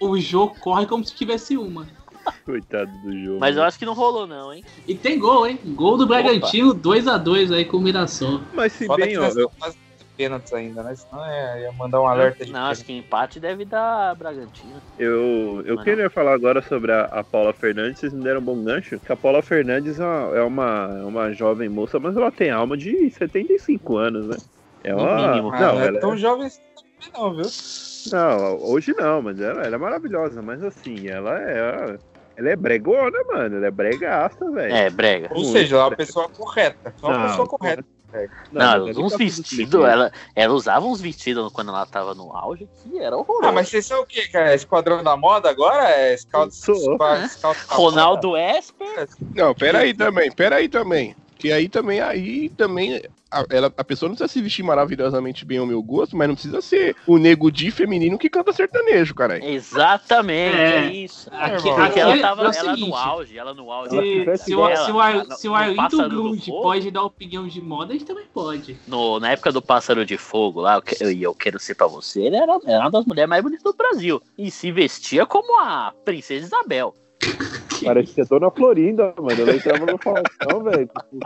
[0.00, 1.86] o, o Jô corre como se tivesse uma.
[2.44, 3.38] Coitado do jogo.
[3.40, 4.62] Mas eu acho que não rolou, não, hein?
[4.86, 5.58] E tem gol, hein?
[5.64, 8.40] Gol do Bragantino, 2x2 aí com o Mirassol.
[8.52, 9.50] Mas se Foda bem, ó, eu,
[10.20, 10.94] pênaltis ainda, né?
[10.94, 14.82] Senão é, ia mandar um alerta de Não, acho que empate deve dar Bragantino.
[14.98, 18.44] eu, eu Mas queria falar agora sobre a, a Paula Fernandes, vocês me deram um
[18.44, 18.98] bom gancho.
[19.00, 22.50] Que a Paula Fernandes é uma, é uma, é uma jovem moça, mas ela tem
[22.50, 24.36] alma de 75 anos, né?
[24.84, 25.28] É No uma.
[25.28, 25.50] mínimo.
[25.54, 26.60] Ah, Não, não é ela tão jovem assim
[27.14, 27.46] não, viu?
[28.12, 31.98] Não, hoje não, mas ela, ela é maravilhosa, mas assim, ela é.
[32.36, 33.56] Ela é bregona, mano.
[33.56, 34.74] Ela é bregaça, velho.
[34.74, 35.28] É, brega.
[35.34, 36.94] Ou seja, ela é uma pessoa correta.
[36.98, 37.84] Só uma Não, pessoa correta.
[38.12, 41.86] Não, mas ela ali usava uns tá vestidos, ela, ela usava uns vestidos quando ela
[41.86, 43.48] tava no auge que era horroroso.
[43.48, 44.54] Ah, mas vocês são o quê, cara?
[44.54, 45.88] Esquadrão da moda agora?
[45.88, 46.98] É Scout, Sou.
[47.28, 51.14] Scout, Ronaldo Esper, Não, pera aí também, pera aí também.
[51.40, 55.58] Que aí também, aí também, a, ela, a pessoa não precisa se vestir maravilhosamente bem
[55.58, 59.42] ao meu gosto, mas não precisa ser o nego de feminino que canta sertanejo, caralho.
[59.44, 60.76] exatamente, É.
[60.86, 61.30] é, isso.
[61.32, 61.74] Aqui, irmão.
[61.74, 63.94] Porque aqui ela é- tava é ela no auge, ela no auge.
[63.96, 66.62] Ela Se, tivesse se se o, se o Arlindo Grunge Fogo.
[66.62, 68.76] pode dar opinião de moda, a gente também pode.
[68.86, 72.20] no, na época do Pássaro de Fogo lá, que- eu, eu quero ser pra você,
[72.22, 74.20] ele era, era uma das mulheres mais bonitas do Brasil.
[74.36, 76.94] E se vestia como a Princesa Isabel.
[77.84, 79.40] Parecia Dona Florinda, mano.
[79.40, 80.88] Ela entrava no Faustão, velho.
[80.88, 81.18] com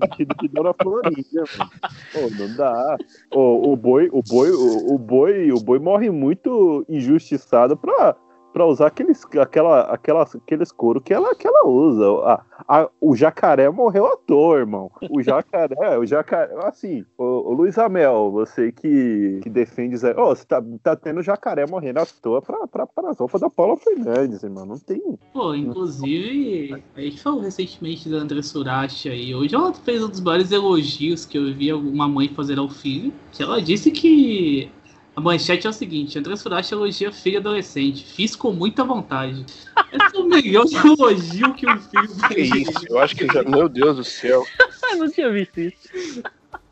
[0.00, 1.70] Vestido de Dona Florinda, mano.
[2.12, 2.96] Pô, não dá.
[3.30, 8.16] Ô, o boi, o boi, o, o boi, o boi morre muito injustiçado pra,
[8.52, 12.04] pra usar aqueles, aquela, aquelas, aqueles couro que ela, que ela usa.
[12.24, 14.90] A, a- o jacaré morreu à toa, irmão.
[15.10, 20.44] O jacaré, o jacaré, assim, o, o Luiz Amel, você que, que defende, Ô, você
[20.44, 24.66] tá, tá tendo jacaré morrendo à toa pra, pra, pra roupa da Paula Fernandes, irmão.
[24.66, 25.02] Não tem.
[25.32, 29.34] Pô, inclusive, a gente falou recentemente da André Surachi aí.
[29.34, 33.12] Hoje ela fez um dos maiores elogios que eu vi uma mãe fazer ao filho.
[33.32, 34.70] Que ela disse que
[35.14, 38.04] a manchete é o seguinte: André Surachi elogia a filha adolescente.
[38.04, 39.44] Fiz com muita vontade.
[39.92, 42.86] Esse é o melhor elogio que um filho Que isso?
[42.88, 43.42] Eu acho que já.
[43.42, 44.44] Meu Deus do céu.
[44.92, 45.88] Eu não tinha visto isso.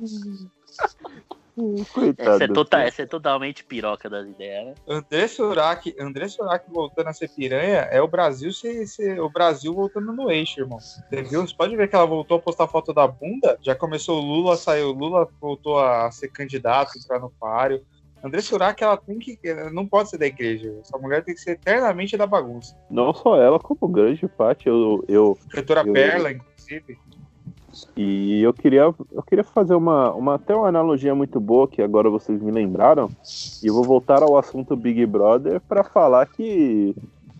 [1.92, 2.30] Coitado.
[2.30, 4.74] Essa é, tota- essa é totalmente piroca das ideias, né?
[4.88, 9.74] André Surak, André Surak voltando a ser piranha é o Brasil se, se- o Brasil
[9.74, 10.78] voltando no eixo, irmão.
[10.80, 11.42] Você viu?
[11.46, 13.58] Você pode ver que ela voltou a postar foto da bunda.
[13.60, 17.84] Já começou o Lula, saiu o Lula, voltou a ser candidato, entrar no páreo.
[18.22, 19.38] André Surak, ela tem que.
[19.44, 20.74] ela não pode ser da igreja.
[20.80, 22.76] Essa mulher tem que ser eternamente da bagunça.
[22.90, 26.98] Não só ela, como grande parte, eu, eu, Doutora Eu- Perla, inclusive.
[27.96, 32.10] E eu queria, eu queria fazer uma, uma, até uma analogia muito boa, que agora
[32.10, 33.08] vocês me lembraram.
[33.62, 36.94] E eu vou voltar ao assunto Big Brother para falar que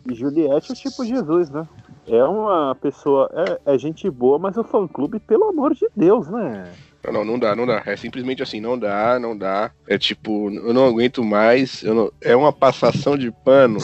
[0.09, 1.67] Juliette é tipo Jesus, né?
[2.07, 3.29] É uma pessoa,
[3.65, 6.73] é, é gente boa, mas o fã clube, pelo amor de Deus, né?
[7.05, 7.83] Não, não, não dá, não dá.
[7.87, 9.71] É simplesmente assim, não dá, não dá.
[9.89, 11.83] É tipo, eu não aguento mais.
[11.83, 12.13] Eu não...
[12.21, 13.79] É uma passação de pano.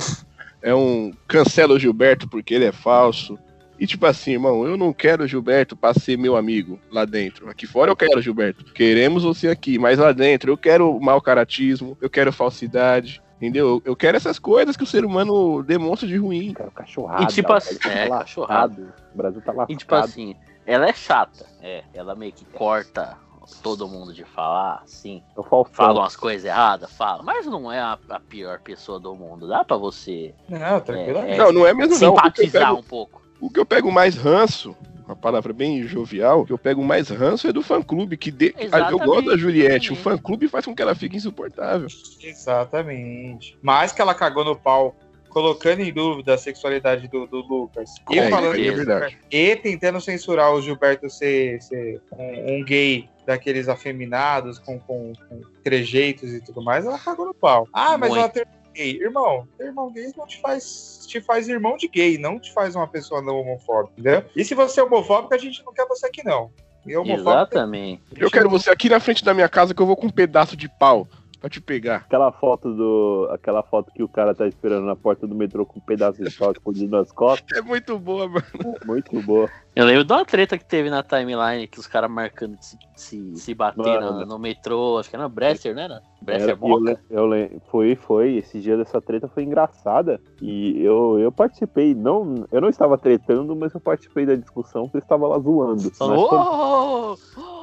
[0.63, 3.39] É um cancela o Gilberto porque ele é falso.
[3.79, 7.49] E tipo assim, irmão, eu não quero o Gilberto pra ser meu amigo lá dentro.
[7.49, 8.65] Aqui fora eu quero, Gilberto.
[8.73, 13.23] Queremos você aqui, mas lá dentro eu quero mau caratismo, eu quero falsidade.
[13.37, 13.83] Entendeu?
[13.85, 16.55] Eu quero essas coisas que o ser humano demonstra de ruim.
[16.55, 17.25] Cara, cachorrado.
[17.25, 18.95] E tipo assim, é, cachorrado.
[19.15, 19.73] O Brasil tá lascado.
[19.73, 20.35] E tipo assim,
[20.67, 21.47] ela é chata.
[21.63, 23.17] É, ela meio que corta
[23.63, 25.23] todo mundo de falar, sim.
[25.37, 25.75] É o Faustão.
[25.75, 27.23] Fala umas coisas erradas, fala.
[27.23, 29.47] Mas não é a, a pior pessoa do mundo.
[29.47, 31.35] Dá pra você Não, tranquilamente.
[31.35, 32.15] É, Não, não é mesmo não.
[32.15, 33.23] O que, eu simpatizar pego, um pouco.
[33.41, 37.09] o que eu pego mais ranço, uma palavra bem jovial, o que eu pego mais
[37.09, 38.17] ranço é do fã clube.
[38.17, 38.55] Que de...
[38.91, 40.03] Eu gosto da Juliette, o exatamente.
[40.03, 41.87] fã clube faz com que ela fique insuportável.
[42.21, 43.57] Exatamente.
[43.63, 44.97] Mas que ela cagou no pau,
[45.37, 47.97] colocando em dúvida a sexualidade do, do Lucas.
[48.11, 49.19] E, É, falando, é verdade.
[49.31, 55.43] e tentando censurar o Gilberto ser, ser um, um gay daqueles afeminados, com, com, com
[55.63, 57.69] trejeitos e tudo mais, ela cagou no pau.
[57.71, 58.21] Ah, mas Muito.
[58.23, 58.99] ela tem gay.
[58.99, 62.75] Irmão, ter irmão gay não te faz, te faz irmão de gay, não te faz
[62.75, 64.25] uma pessoa não homofóbica, entendeu?
[64.35, 66.51] E se você é homofóbico, a gente não quer você aqui, não.
[66.87, 68.03] E homofóbico, Exatamente.
[68.17, 70.57] Eu quero você aqui na frente da minha casa que eu vou com um pedaço
[70.57, 71.07] de pau
[71.47, 71.97] pra te pegar.
[71.97, 73.29] Aquela foto do.
[73.33, 76.31] Aquela foto que o cara tá esperando na porta do metrô com um pedaço de
[76.37, 77.57] pau escondido nas costas.
[77.57, 78.45] É muito boa, mano.
[78.85, 79.49] Muito boa.
[79.75, 82.79] Eu lembro de uma treta que teve na timeline, que os caras marcando de se,
[82.97, 85.85] se, se bater no, no metrô, acho que era no Bresser, né?
[85.85, 86.03] Era?
[86.23, 86.83] Bresser Era- eu, Boca.
[86.93, 88.37] le- eu le- foi, foi.
[88.37, 90.19] Esse dia dessa treta foi engraçada.
[90.41, 94.97] E eu, eu participei, não, eu não estava tretando, mas eu participei da discussão porque
[94.97, 95.83] eu estava lá zoando.
[95.85, 97.56] Mas Falou, foi- "Oh, oh, oh."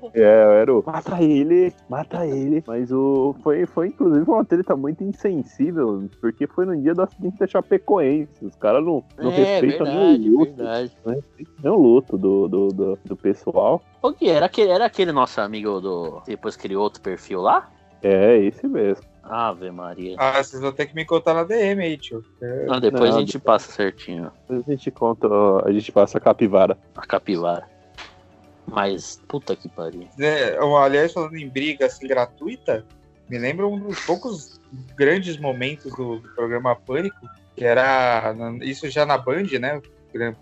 [0.14, 2.62] É, eu era o mata ele, mata ele.
[2.66, 7.38] Mas o, foi, foi inclusive uma treta muito insensível, porque foi no dia do acidente
[7.38, 8.44] da Chapecoense.
[8.44, 10.54] Os caras não, não É, respeitam verdade, nem o luto.
[10.56, 10.92] verdade.
[11.04, 13.82] Não respeitam nem o luto do, do, do, do pessoal.
[14.02, 16.20] O Gui, era aquele, era aquele nosso amigo do.
[16.26, 17.70] Depois criou outro perfil lá?
[18.02, 19.04] É, esse mesmo.
[19.22, 20.16] Ave Maria.
[20.18, 22.24] Ah, vocês vão ter que me contar na DM aí, tio.
[22.40, 25.28] É, Não, depois não, a gente passa certinho Depois a gente conta,
[25.64, 26.76] a gente passa a capivara.
[26.96, 27.68] a capivara.
[28.66, 30.08] Mas, puta que pariu.
[30.18, 32.84] É, aliás, falando em briga assim, gratuita,
[33.28, 34.60] me lembra um dos poucos
[34.96, 37.16] grandes momentos do, do programa Pânico,
[37.56, 39.80] que era isso já na Band, né?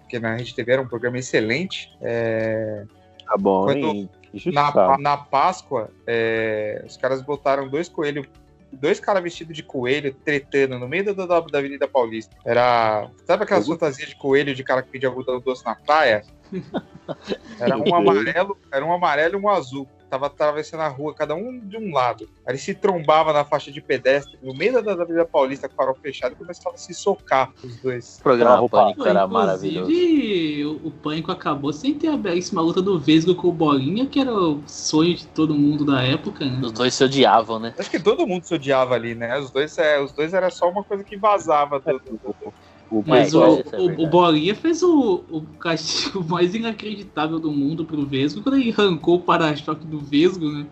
[0.00, 1.90] Porque na Rede TV era um programa excelente.
[2.00, 2.84] É,
[3.30, 4.08] Tá bom, Quando-
[4.52, 8.26] na, na Páscoa, é, os caras botaram dois coelhos,
[8.72, 12.34] dois caras vestidos de coelho tretando no meio da, da, da Avenida Paulista.
[12.44, 13.08] Era.
[13.24, 16.24] Sabe aquelas fantasias de coelho de cara que pede algodão doce na praia?
[17.58, 19.86] Era um amarelo, era um amarelo e um azul.
[20.08, 22.28] Tava atravessando a rua, cada um de um lado.
[22.44, 25.74] Aí ele se trombava na faixa de pedestre, no meio da, da Avenida Paulista, com
[25.74, 28.16] o farol fechado, e começava a se socar os dois.
[28.18, 28.78] O programa Roupa.
[28.82, 29.88] Pânico era maravilhoso.
[29.90, 34.06] Inclusive, o, o Pânico acabou sem ter a belíssima luta do Vesgo com o Bolinha,
[34.06, 36.60] que era o sonho de todo mundo da época, né?
[36.60, 37.72] Os dois se odiavam, né?
[37.78, 39.38] Acho que todo mundo se odiava ali, né?
[39.38, 41.78] Os dois, é, os dois era só uma coisa que vazava.
[41.78, 42.54] Do, do-
[42.90, 47.84] O Mas o, é o- o Bolinha fez o, o castigo mais inacreditável do mundo
[47.84, 50.66] pro Vesgo quando ele arrancou o para-choque do Vesgo, né?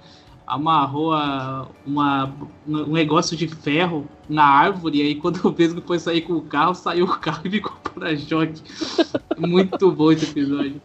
[0.44, 2.34] Amarrou a, uma,
[2.66, 6.42] um negócio de ferro na árvore, e aí quando o Vesgo foi sair com o
[6.42, 8.62] carro, saiu o carro e ficou para-choque.
[9.38, 10.80] Muito bom esse episódio.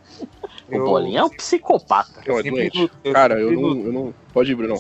[0.70, 2.22] O Bolinha é um psicopata.
[2.26, 2.92] eu é sempre doente.
[3.04, 4.14] eu Cara, eu não, eu não.
[4.34, 4.76] Pode ir, Bruno.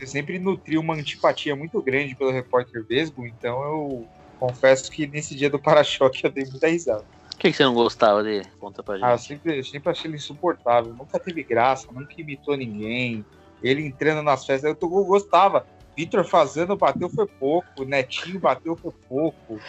[0.00, 4.06] eu sempre nutri uma antipatia muito grande pelo repórter Vesgo, então eu
[4.38, 7.04] confesso que nesse dia do para-choque eu dei muita risada.
[7.34, 8.46] O que, que você não gostava dele?
[8.58, 9.04] Conta pra gente.
[9.06, 13.24] Ah, eu sempre, eu sempre achei ele insuportável, nunca teve graça, nunca imitou ninguém.
[13.62, 15.64] Ele entrando nas festas, eu, tô- eu gostava.
[15.96, 19.60] Vitor fazendo bateu foi pouco, Netinho bateu foi pouco.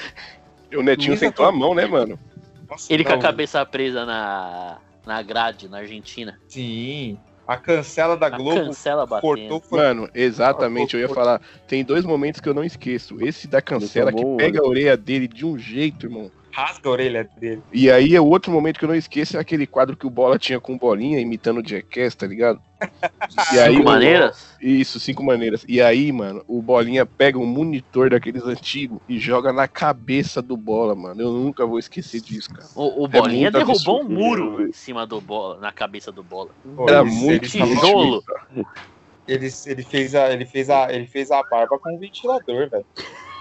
[0.76, 2.20] O Netinho sentou a mão, né, mano?
[2.70, 6.40] Nossa, Ele com a não, cabeça presa na, na grade, na Argentina.
[6.48, 7.20] Sim,
[7.50, 11.42] a cancela da A Globo cancela cortou Mano, exatamente, eu ia falar.
[11.68, 13.18] Tem dois momentos que eu não esqueço.
[13.26, 16.30] Esse da cancela que tomou pega a orelha dele de um jeito, irmão.
[16.64, 17.64] Rasga a orelha dele.
[17.72, 20.38] E aí, o outro momento que eu não esqueço é aquele quadro que o Bola
[20.38, 22.60] tinha com bolinha, imitando o Jackass, tá ligado?
[23.54, 24.56] E aí, Cinco o- maneiras?
[24.62, 25.66] Isso, cinco maneiras.
[25.68, 30.56] E aí, mano, o Bolinha pega um monitor daqueles antigos e joga na cabeça do
[30.56, 31.22] Bola, mano.
[31.22, 32.68] Eu nunca vou esquecer disso, cara.
[32.76, 36.50] O, o Bolinha muito derrubou um muro em cima do bola, na cabeça do bola.
[36.88, 38.24] Era muito tavam- tijolo.
[39.28, 42.86] Ele, ele, fez a, ele, fez a, ele fez a barba com um ventilador, velho.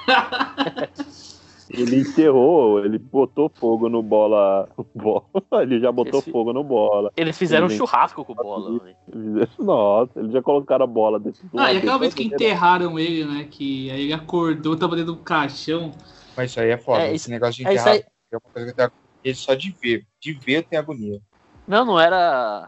[1.70, 4.68] Ele enterrou, ele botou fogo no bola.
[4.94, 5.22] bola.
[5.62, 7.12] Ele já botou Esse- fogo no bola.
[7.16, 7.78] Eles fizeram um Gente.
[7.78, 8.78] churrasco com bola.
[8.80, 8.96] velho.
[9.58, 13.24] Nossa, eles já colocaram a bola dentro do Ah, e aquela vez que enterraram ele,
[13.24, 13.46] né?
[13.50, 15.92] Que aí ele acordou, tava dentro do caixão.
[16.36, 17.02] Mas isso aí é foda.
[17.02, 18.04] É, Esse negócio de é enterrar aí.
[18.32, 20.06] é uma coisa que eu tenho agonia só de ver.
[20.20, 21.20] De ver tenho agonia.
[21.66, 22.66] Não, não era.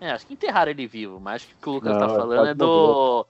[0.00, 2.12] É, acho que enterraram ele vivo, mas acho que o que o Lucas Não, tá
[2.12, 3.26] é falando é do.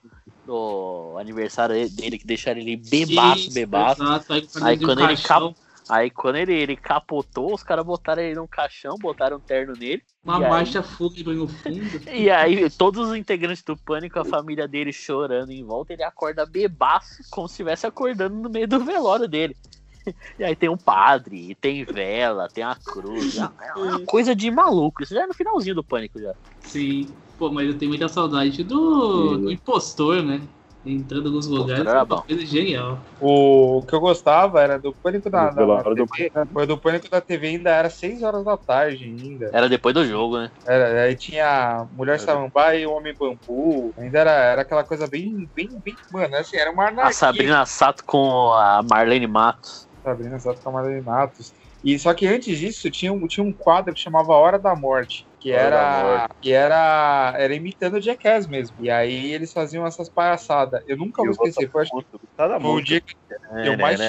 [0.46, 4.02] Do aniversário dele, que deixaram ele bebaço, Isso, bebaço.
[4.02, 5.54] Exato, aí, quando Aí ele quando um ele caixão,
[5.88, 10.02] Aí quando ele, ele capotou, os caras botaram ele num caixão, botaram um terno nele.
[10.24, 12.00] uma e aí- fúnebre no fundo.
[12.12, 16.44] E aí, todos os integrantes do pânico, a família dele chorando em volta, ele acorda
[16.44, 19.56] bebaço, como se estivesse acordando no meio do velório dele.
[20.38, 23.36] E aí tem um padre, e tem vela, tem a cruz.
[23.38, 25.02] É uma coisa de maluco.
[25.02, 26.32] Isso já é no finalzinho do pânico já.
[26.60, 27.12] Sim.
[27.38, 30.40] Pô, mas eu tenho muita saudade do, do impostor, né?
[30.84, 33.00] Entrando nos lugares, era é uma coisa genial.
[33.20, 36.30] O que eu gostava era do Pânico da, Do da, da do TV.
[36.52, 39.50] Foi do Pânico da TV ainda era 6 horas da tarde ainda.
[39.52, 40.50] Era depois do jogo, né?
[40.64, 43.92] Era, aí tinha Mulher Samambaia e o Homem Bambu.
[43.98, 45.96] Ainda era, era aquela coisa bem, bem, bem.
[46.08, 47.10] Mano, assim, era uma anarquia.
[47.10, 49.88] A Sabrina Sato com a Marlene Matos.
[50.04, 51.52] Sabrina Sato Camarada Matos.
[51.82, 55.52] E só que antes disso tinha tinha um quadro que chamava Hora da Morte, que
[55.58, 58.76] era que era era imitando o Jackass mesmo.
[58.84, 60.82] E aí eles faziam essas palhaçadas.
[60.86, 63.14] Eu nunca vou esquecer, foi, acho que Tá foi o dia que
[63.68, 64.00] eu mais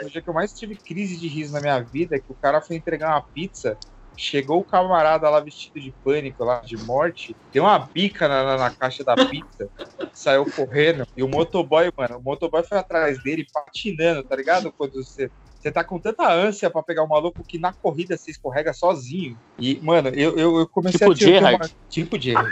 [0.00, 2.36] o dia que eu mais tive crise de riso na minha vida é que o
[2.36, 3.78] cara foi entregar uma pizza,
[4.16, 8.58] chegou o camarada lá vestido de pânico, lá de morte, deu uma bica na, na-
[8.58, 9.68] na caixa da pizza,
[10.12, 14.72] saiu correndo, e o motoboy, mano, o motoboy foi atrás dele patinando, tá ligado?
[14.72, 15.30] Quando você.
[15.68, 19.38] Você tá com tanta ânsia pra pegar o maluco que na corrida você escorrega sozinho.
[19.58, 21.70] E, mano, eu, eu, eu comecei Tipo a ter uma-.
[21.90, 22.50] Tipo Gerard.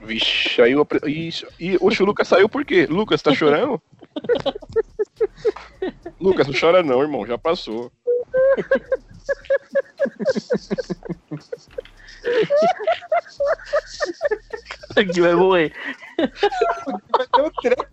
[0.00, 0.80] Vixe, aí eu.
[0.80, 1.46] apre- Isso.
[1.60, 2.86] E o Lucas saiu por quê?
[2.86, 3.78] Lucas, tá chorando?
[6.18, 7.92] Lucas, não chora não, irmão, já passou.
[15.12, 15.74] Que vai morrer.
[16.16, 17.86] Vai ter um treco.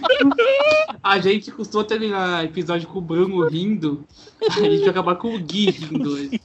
[1.02, 4.06] A gente costuma terminar episódio com o Bruno rindo.
[4.40, 6.40] A gente vai acabar com o Gui rindo hoje.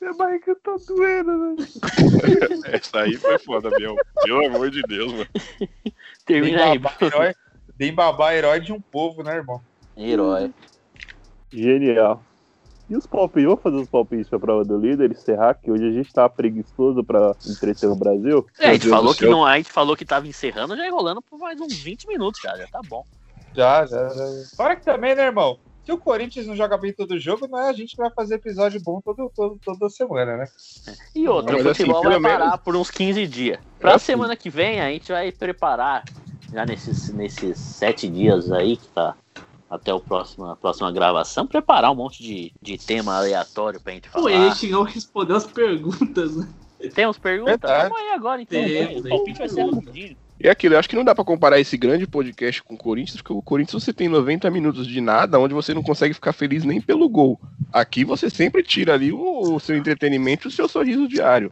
[0.00, 1.68] Minha barriga tá doendo, velho.
[2.66, 3.96] Essa aí foi foda, meu.
[4.22, 5.26] Pelo amor de Deus, mano.
[6.26, 7.34] Termina aí, herói,
[7.76, 9.60] bem babá, herói de um povo, né, irmão?
[9.96, 10.52] Herói.
[11.50, 12.22] Genial.
[12.88, 13.46] E os palpites?
[13.46, 17.02] Vou fazer os palpites pra prova do líder, encerrar, que hoje a gente tá preguiçoso
[17.02, 18.46] pra entreter o Brasil.
[18.60, 21.38] É, a gente falou que não, a gente falou que tava encerrando, já enrolando por
[21.38, 23.04] mais uns 20 minutos já, já tá bom.
[23.54, 24.24] Já, já, já.
[24.56, 25.58] Fora que também, né, irmão?
[25.84, 28.34] Se o Corinthians não joga bem todo jogo, não é a gente que vai fazer
[28.36, 30.44] episódio bom todo, todo, toda semana, né?
[31.14, 33.58] E outra, Mas o assim, futebol pelo vai parar menos- por uns 15 dias.
[33.78, 34.06] Pra assim.
[34.06, 36.04] semana que vem, a gente vai preparar,
[36.52, 39.14] já nesses, nesses sete dias aí, que tá
[39.68, 44.08] até o próximo, a próxima gravação, preparar um monte de, de tema aleatório pra gente
[44.08, 44.32] Pô, falar.
[44.32, 46.48] e a gente não respondeu as perguntas, né?
[46.94, 47.58] Temos perguntas?
[47.60, 48.62] Vamos aí agora, então.
[48.62, 49.74] Temos, o palpite vai ser temos.
[49.76, 50.16] rapidinho.
[50.38, 53.22] E aquilo, eu acho que não dá pra comparar esse grande podcast com o Corinthians,
[53.22, 56.62] porque o Corinthians você tem 90 minutos de nada, onde você não consegue ficar feliz
[56.62, 57.40] nem pelo gol.
[57.72, 61.50] Aqui você sempre tira ali o, o seu entretenimento e o seu sorriso diário.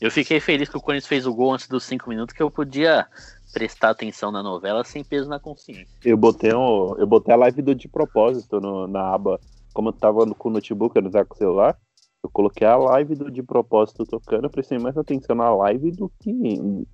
[0.00, 2.50] Eu fiquei feliz que o Corinthians fez o gol antes dos 5 minutos, que eu
[2.50, 3.06] podia
[3.52, 5.88] prestar atenção na novela sem peso na consciência.
[6.04, 9.40] Eu botei, um, eu botei a live do de propósito no- na aba.
[9.72, 11.76] Como eu tava no- com o notebook, eu não usava com o celular,
[12.22, 16.10] eu coloquei a live do de propósito tocando, eu prestei mais atenção na live do
[16.20, 16.32] que.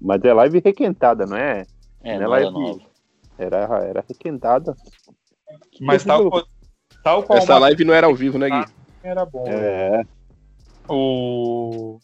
[0.00, 1.66] Mas é live requentada, não é?
[2.02, 2.80] É, Não é não live- nova.
[3.38, 4.76] Era, era requentada.
[5.80, 6.46] Mas tal, qual-
[7.02, 8.72] tal qual Essa live não era ao vivo, né, Gui?
[9.02, 9.44] era bom.
[9.44, 10.00] né?
[10.00, 10.02] É,
[10.88, 11.98] O.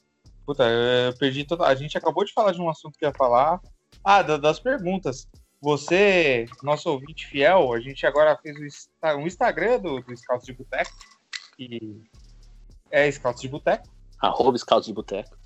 [0.47, 1.67] Puta, eu perdi toda.
[1.67, 3.61] A gente acabou de falar de um assunto que ia falar.
[4.11, 5.29] Ah, da- das perguntas.
[5.61, 8.57] Você, nosso ouvinte fiel, a gente agora fez
[9.19, 10.91] um Instagram do, do Scouts de Boteco.
[11.59, 12.01] E
[12.91, 13.87] é Scouts de Boteco.
[14.19, 15.37] Arroba Scouts de Boteco.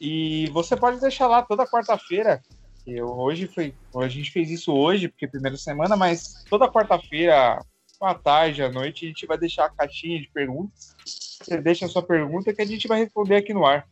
[0.00, 2.40] E você pode deixar lá toda quarta-feira.
[2.86, 3.74] Eu, hoje foi.
[3.96, 7.58] A gente fez isso hoje, porque é a primeira semana, mas toda quarta-feira,
[8.00, 10.94] à tarde, à noite, a gente vai deixar a caixinha de perguntas.
[11.04, 13.84] Você deixa a sua pergunta que a gente vai responder aqui no ar.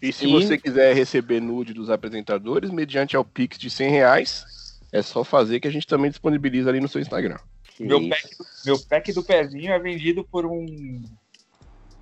[0.00, 4.44] E se E- você quiser receber nude dos apresentadores, mediante ao Pix de 100 reais,
[4.92, 7.38] é só fazer que a gente também disponibiliza ali no seu Instagram.
[7.78, 8.28] Meu pack,
[8.64, 10.64] meu pack do pezinho é vendido por um,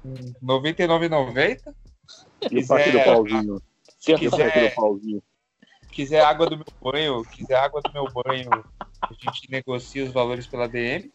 [0.05, 1.74] um 99,90.
[2.51, 3.62] e o pack do pauzinho.
[4.07, 5.22] Pack quiser, do pauzinho.
[5.90, 8.51] quiser água do meu banho, quiser água do meu banho,
[9.01, 11.11] a gente negocia os valores pela DM.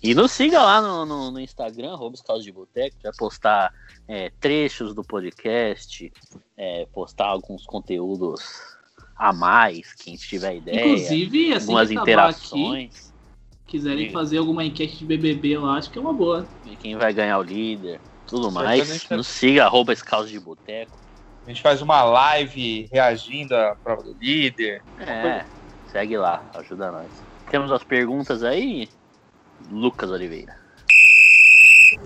[0.00, 3.72] E nos siga lá no, no, no Instagram, Caos de Boteco, vai postar
[4.08, 6.12] é, trechos do podcast,
[6.56, 8.40] é, postar alguns conteúdos
[9.16, 10.80] a mais, quem tiver ideia.
[10.80, 13.12] Inclusive, assim algumas que acabar aqui, interações.
[13.66, 14.12] quiserem Sim.
[14.12, 16.46] fazer alguma enquete de BBB, eu acho que é uma boa.
[16.64, 18.90] de quem vai ganhar o líder, tudo mais.
[18.90, 20.98] a gente- Nos siga, arroba de Boteco.
[21.44, 24.82] A gente faz uma live reagindo à prova do líder.
[25.00, 25.44] É,
[25.90, 27.08] segue lá, ajuda nós.
[27.50, 28.88] Temos as perguntas aí,
[29.70, 30.56] Lucas Oliveira.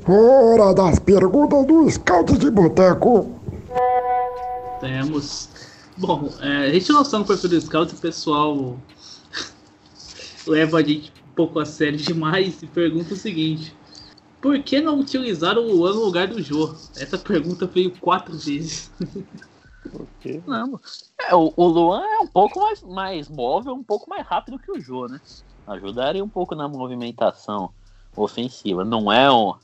[0.09, 3.41] Hora das perguntas do Scout de Boteco.
[4.81, 5.49] Temos.
[5.97, 8.77] Bom, é, a gente lançou no perfil do Scout, o pessoal
[10.47, 13.75] leva a gente um pouco a sério demais e pergunta o seguinte:
[14.41, 16.75] Por que não utilizaram o Luan no lugar do Jô?
[16.97, 18.91] Essa pergunta veio quatro vezes.
[19.91, 20.79] Porque Não,
[21.19, 24.71] é, o, o Luan é um pouco mais, mais móvel, um pouco mais rápido que
[24.71, 25.21] o Jô, né?
[25.67, 27.71] Ajudaria um pouco na movimentação
[28.17, 28.85] ofensiva.
[28.85, 29.57] Não é o,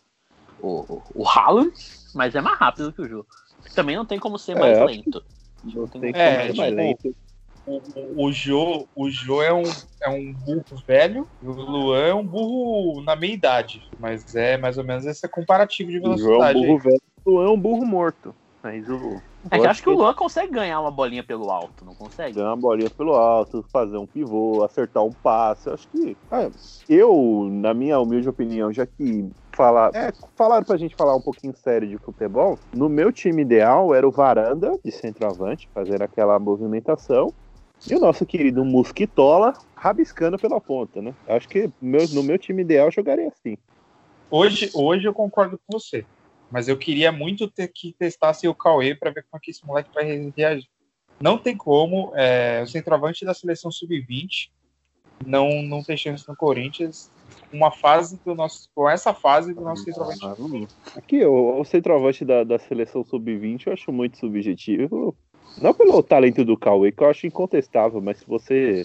[0.61, 1.73] o, o Haaland,
[2.15, 3.27] mas é mais rápido que o Jô.
[3.75, 5.25] Também não tem como ser É, mais acho lento.
[5.65, 7.17] não tem É, como ser mais lento.
[7.65, 9.63] O, o, o Jô, o Jô é, um,
[10.03, 13.81] é um burro velho e o Luan é um burro na meia idade.
[13.99, 16.59] Mas é mais ou menos esse comparativo de O João é um velocidade.
[16.67, 16.83] burro aí.
[16.85, 18.35] velho, o Luan é um burro morto.
[18.63, 19.21] Mas o.
[19.51, 22.37] É que eu acho que o Luan consegue ganhar uma bolinha pelo alto, não consegue?
[22.37, 25.69] Ganhar uma bolinha pelo alto, fazer um pivô, acertar um passe.
[25.69, 26.17] Acho que.
[26.31, 26.49] ah,
[26.89, 31.55] eu, na minha humilde opinião, já que falar, é, falaram pra gente falar um pouquinho
[31.57, 37.33] sério de futebol, no meu time ideal era o Varanda, de centroavante, fazendo aquela movimentação.
[37.91, 41.13] E o nosso querido Mosquitola rabiscando pela ponta, né?
[41.27, 43.57] Acho que meu- no meu time ideal eu jogaria assim.
[44.31, 46.07] Hoje, hoje eu concordo com você.
[46.53, 49.67] Mas eu queria muito ter que testar o Cauê para ver como é que esse
[49.67, 50.69] moleque vai reagir.
[51.19, 54.51] Não tem como é, o centroavante da seleção sub-20
[55.27, 57.11] não, não ter chance no Corinthians.
[57.53, 58.69] Uma fase do nosso.
[58.75, 60.25] Com essa fase do nosso centroavante.
[60.25, 60.67] Ah, não.
[60.97, 65.15] Aqui, o, o centroavante da, da seleção sub-20 eu acho muito subjetivo.
[65.61, 68.83] Não pelo talento do Cauê, que eu acho incontestável, mas se você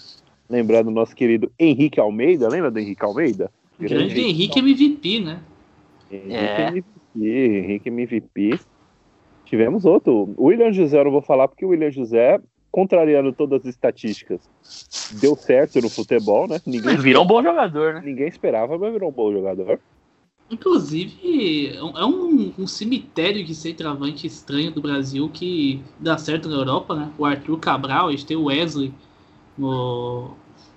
[0.48, 3.50] lembrar do nosso querido Henrique Almeida, lembra do Henrique Almeida?
[3.78, 5.42] Grande Henrique MVP, né?
[6.10, 6.68] Henrique É.
[6.68, 8.58] MVP, Henrique MVP.
[9.44, 10.34] Tivemos outro.
[10.36, 12.38] O William José eu não vou falar porque o William José,
[12.70, 14.40] contrariando todas as estatísticas,
[15.20, 16.60] deu certo no futebol, né?
[16.66, 18.02] Ninguém, Virou um bom jogador, né?
[18.04, 19.80] ninguém esperava, mas virou um bom jogador.
[20.50, 26.48] Inclusive, é um- é um, um cemitério de centroavante estranho do Brasil que dá certo
[26.48, 27.12] na Europa, né?
[27.18, 28.92] O Arthur Cabral, a gente tem o Wesley
[29.56, 30.30] no,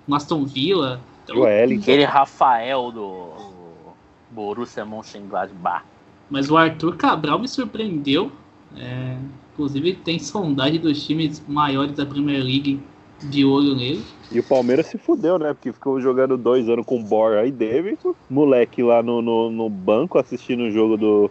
[0.06, 1.00] no Aston Villa.
[1.24, 1.82] Então, Joelinton.
[1.82, 3.92] Aquele Rafael do, do
[4.30, 5.84] Borussia Mönchengladbach.
[6.32, 8.32] Mas o Arthur Cabral me surpreendeu.
[8.74, 9.18] É,
[9.52, 12.80] inclusive, tem sondagem dos times maiores da Premier League
[13.20, 14.02] de olho nele.
[14.30, 15.52] E o Palmeiras se fudeu, né?
[15.52, 18.14] Porque ficou jogando dois anos com o Borja e Davidson.
[18.30, 21.30] Moleque lá no, no, no banco assistindo o jogo do.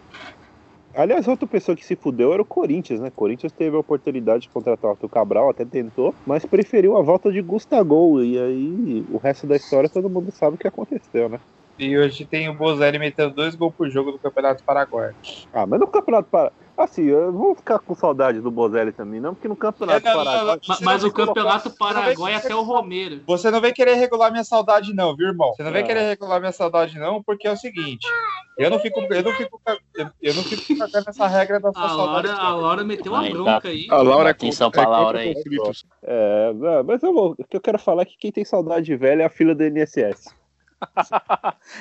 [0.94, 3.10] Aliás, outra pessoa que se fudeu era o Corinthians, né?
[3.10, 7.32] Corinthians teve a oportunidade de contratar o Arthur Cabral, até tentou, mas preferiu a volta
[7.32, 8.22] de Gustavo.
[8.22, 11.40] E aí, o resto da história todo mundo sabe o que aconteceu, né?
[11.78, 15.12] E hoje tem o Bozelli metendo dois gols por jogo do Campeonato Paraguai.
[15.52, 16.52] Ah, mas no Campeonato Para.
[16.74, 20.16] Assim, eu vou ficar com saudade do Bozelli também, não, porque no Campeonato É, não,
[20.18, 20.56] não, Paraguai.
[20.66, 20.74] não.
[20.76, 23.20] Você Mas não o Campeonato colocar- não Paraguai é até o Romero.
[23.26, 25.52] Você não vai querer regular minha saudade, não, viu, irmão?
[25.54, 25.84] Você não vai Ah.
[25.84, 28.06] querer regular minha saudade, não, porque é o seguinte.
[28.58, 29.60] Eu não fico, eu não fico,
[30.22, 32.28] eu- não fico cagando essa regra da sua A saudade.
[32.28, 33.68] Laura, a Laura meteu uma bronca tá.
[33.68, 33.86] aí.
[33.90, 35.34] A Laura é Atenção contra- pra é Laura aí.
[36.04, 38.94] É, é, mas eu vou, o que eu quero falar é que quem tem saudade
[38.96, 40.34] velha é a fila do INSS.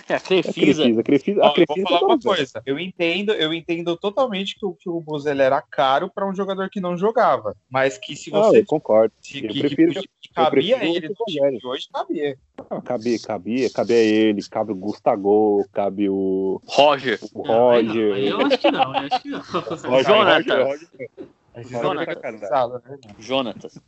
[0.08, 0.84] É a A Crefisa.
[0.84, 2.62] Crefisa, a Crefisa, Ó, a eu vou Crefisa falar tá uma coisa.
[2.66, 6.70] Eu entendo, eu entendo totalmente que o, que o Bozelli era caro para um jogador
[6.70, 7.56] que não jogava.
[7.70, 9.14] Mas que se você eu concordo.
[9.22, 12.38] se, eu que, prefiro- que cabia prefiro ele no time de hoje, cabia.
[12.70, 17.20] Ah, cabia, cabia, cabia ele, cabe o Gustavo, cabe o, Roger.
[17.34, 18.18] o Roger.
[18.18, 19.40] eu acho que não, eu acho que não.
[19.90, 20.64] Roger, Jonathan.
[20.64, 20.90] Roger,
[21.56, 21.82] Roger.
[21.82, 22.16] Jonathan.
[22.16, 22.98] cansados, né?
[23.20, 23.80] Jonatas.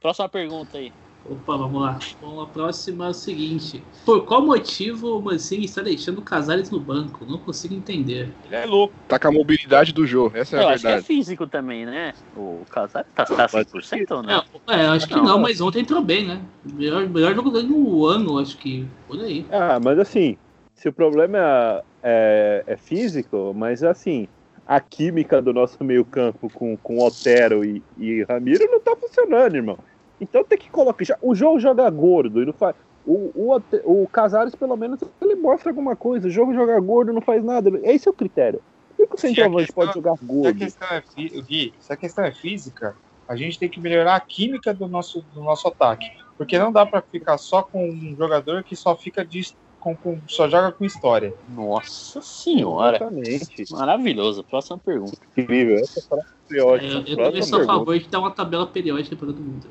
[0.00, 0.92] Próxima pergunta aí.
[1.28, 1.98] Opa, vamos lá.
[2.20, 3.82] Bom, a próxima é o seguinte.
[4.04, 7.24] Por qual motivo o Mancini está deixando o Casares no banco?
[7.24, 8.32] Não consigo entender.
[8.46, 8.94] Ele é louco.
[9.06, 11.06] Tá com a mobilidade do jogo, essa é Eu a acho que é verdade.
[11.06, 12.14] físico também, né?
[12.36, 14.44] O Casares tá, tá 100% ou não?
[14.68, 15.38] É, é, acho que não.
[15.38, 16.40] mas ontem entrou bem, né?
[16.64, 18.86] Melhor, melhor jogo dele no ano, acho que.
[19.06, 19.46] Por aí.
[19.50, 20.36] Ah, mas assim,
[20.74, 24.26] se o problema é, é, é físico, mas assim,
[24.66, 29.56] a química do nosso meio campo com, com Otero e, e Ramiro não tá funcionando,
[29.56, 29.78] irmão.
[30.20, 31.04] Então tem que colocar.
[31.04, 32.76] já- o jogo joga gordo e não faz.
[33.06, 36.28] O, o, o Casares, pelo menos, ele mostra alguma coisa.
[36.28, 37.70] O jogo joga gordo, não faz nada.
[37.82, 38.60] Esse é o critério.
[38.96, 40.58] Por que o centroavante pode jogar Se a gordo?
[40.58, 42.94] questão é, Gui, se a questão é física,
[43.26, 46.06] a gente tem que melhorar a química do nosso, do nosso ataque.
[46.36, 49.40] Porque não dá para ficar só com um jogador que só fica de,
[49.78, 51.32] com, com- só joga com história.
[51.48, 52.96] Nossa senhora.
[52.96, 53.64] Exatamente.
[53.72, 54.44] Maravilhoso.
[54.44, 55.16] Próxima pergunta.
[55.36, 55.76] Incrível.
[55.76, 57.04] Essa frase foi É, ótima.
[57.06, 59.68] eu, eu sou a favor de dar uma tabela periódica para todo mundo.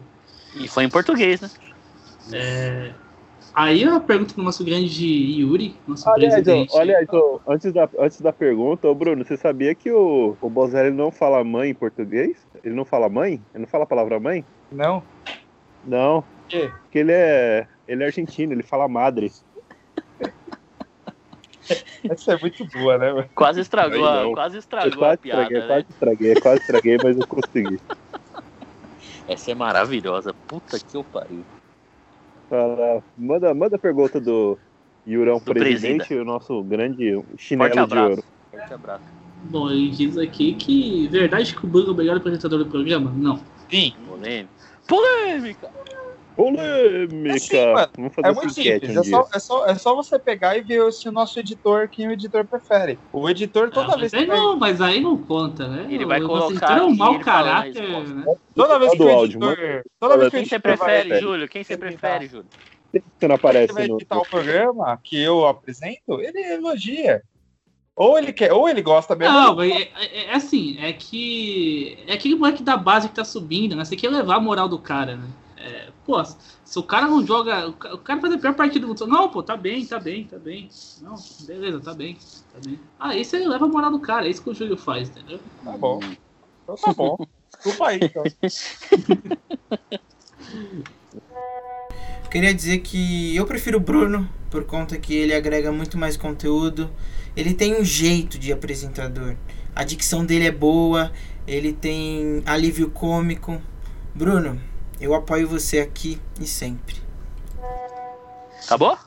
[0.55, 1.49] E foi em português, né?
[2.31, 2.91] É,
[3.53, 6.77] aí a pergunta do nosso grande Yuri, nosso Aliás, presidente.
[6.77, 10.91] aliás ô, antes, da, antes da pergunta, ô Bruno, você sabia que o, o Bozelli
[10.91, 12.37] não fala mãe em português?
[12.63, 13.41] Ele não fala mãe?
[13.53, 14.45] Ele não fala a palavra mãe?
[14.71, 15.03] Não?
[15.85, 16.23] Não.
[16.47, 16.71] quê?
[16.81, 19.31] Porque ele é, ele é argentino, ele fala madre.
[22.09, 23.29] Essa é muito boa, né?
[23.35, 24.33] Quase estragou, a, não.
[24.33, 25.67] quase Eu estragou a quase piada, estraguei, né?
[25.67, 27.79] quase estraguei, quase estraguei, mas eu consegui.
[29.29, 30.33] Essa é maravilhosa.
[30.47, 31.45] Puta que eu pariu.
[32.49, 34.57] Fala, manda, manda a pergunta do
[35.07, 38.23] Yurão Do presidente, o nosso grande Forte chinelo de ouro.
[38.49, 39.03] Forte abraço.
[39.43, 43.13] Bom, ele diz aqui que verdade que o Bruno é o melhor apresentador do programa?
[43.15, 43.39] Não.
[43.69, 43.93] Sim.
[44.07, 44.49] Polêmica.
[44.87, 45.69] Polêmica!
[46.39, 47.35] Polêmica!
[47.35, 48.95] Assim, mano, Vamos fazer É muito simples.
[48.95, 51.89] um É só, é, só, é só você pegar e ver se o nosso editor,
[51.89, 52.97] quem o editor prefere.
[53.11, 55.85] O editor, toda Ah, vez que aí vai, não, mas aí não conta, né?
[55.93, 58.25] Ele vai colocar é um mau caráter, né?
[58.55, 59.83] toda vez que do o áudio, editor.
[59.99, 61.49] Toda vez que o Quem você editor vai, prefere, Júlio?
[61.49, 62.47] Quem você prefere, Júlio?
[62.93, 63.95] Você não aparece vai no.
[63.95, 67.21] editar o programa que eu apresento, ele elogia.
[67.97, 69.35] Ou ele quer, ou ele gosta mesmo.
[69.35, 71.97] Não, é, é- é assim, é que.
[72.07, 73.83] É aquele moleque da base que tá subindo, né?
[73.83, 75.27] Você quer levar a moral do cara, né?
[75.61, 77.67] É, pô, se o cara não joga.
[77.67, 79.07] O ca- o cara faz a pior partida do mundo.
[79.07, 80.69] Não, pô, tá bem, tá bem, tá bem.
[81.01, 82.79] Não, beleza, tá bem, tá bem.
[82.99, 85.39] Aí você leva a moral do cara, é isso que o Júlio faz, entendeu?
[85.63, 85.99] Tá bom.
[86.63, 87.17] Então tá bom.
[87.53, 88.23] Desculpa aí, então.
[92.31, 96.89] Queria dizer que eu prefiro o Bruno, por conta que ele agrega muito mais conteúdo.
[97.35, 99.35] Ele tem um jeito de apresentador.
[99.75, 101.11] A dicção dele é boa,
[101.47, 103.59] ele tem alívio cômico.
[104.13, 104.61] Bruno,
[104.99, 106.95] eu apoio você aqui e sempre.
[108.63, 108.97] Acabou?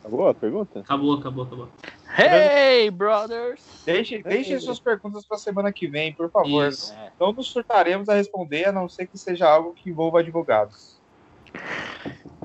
[0.00, 0.80] Acabou a pergunta?
[0.80, 1.68] Acabou, acabou, acabou.
[2.16, 3.60] Hey, brothers!
[3.86, 6.68] Deixe, deixe suas perguntas pra semana que vem, por favor.
[6.68, 6.94] Isso.
[7.18, 11.00] Não nos surtaremos a responder, a não ser que seja algo que envolva advogados.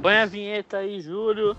[0.02, 1.56] põe a vinheta aí, Júlio.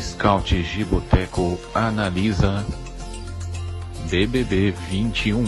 [0.00, 2.64] Scout Giboteco analisa
[4.10, 5.44] BBB 21.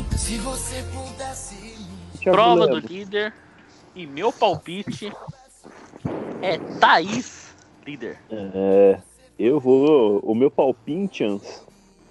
[2.19, 3.35] Te Prova do líder.
[3.99, 5.11] E meu palpite
[6.41, 7.53] é Thaís,
[7.85, 8.17] líder.
[8.31, 9.03] É,
[9.37, 10.21] eu vou.
[10.21, 11.67] O meu palpinchans.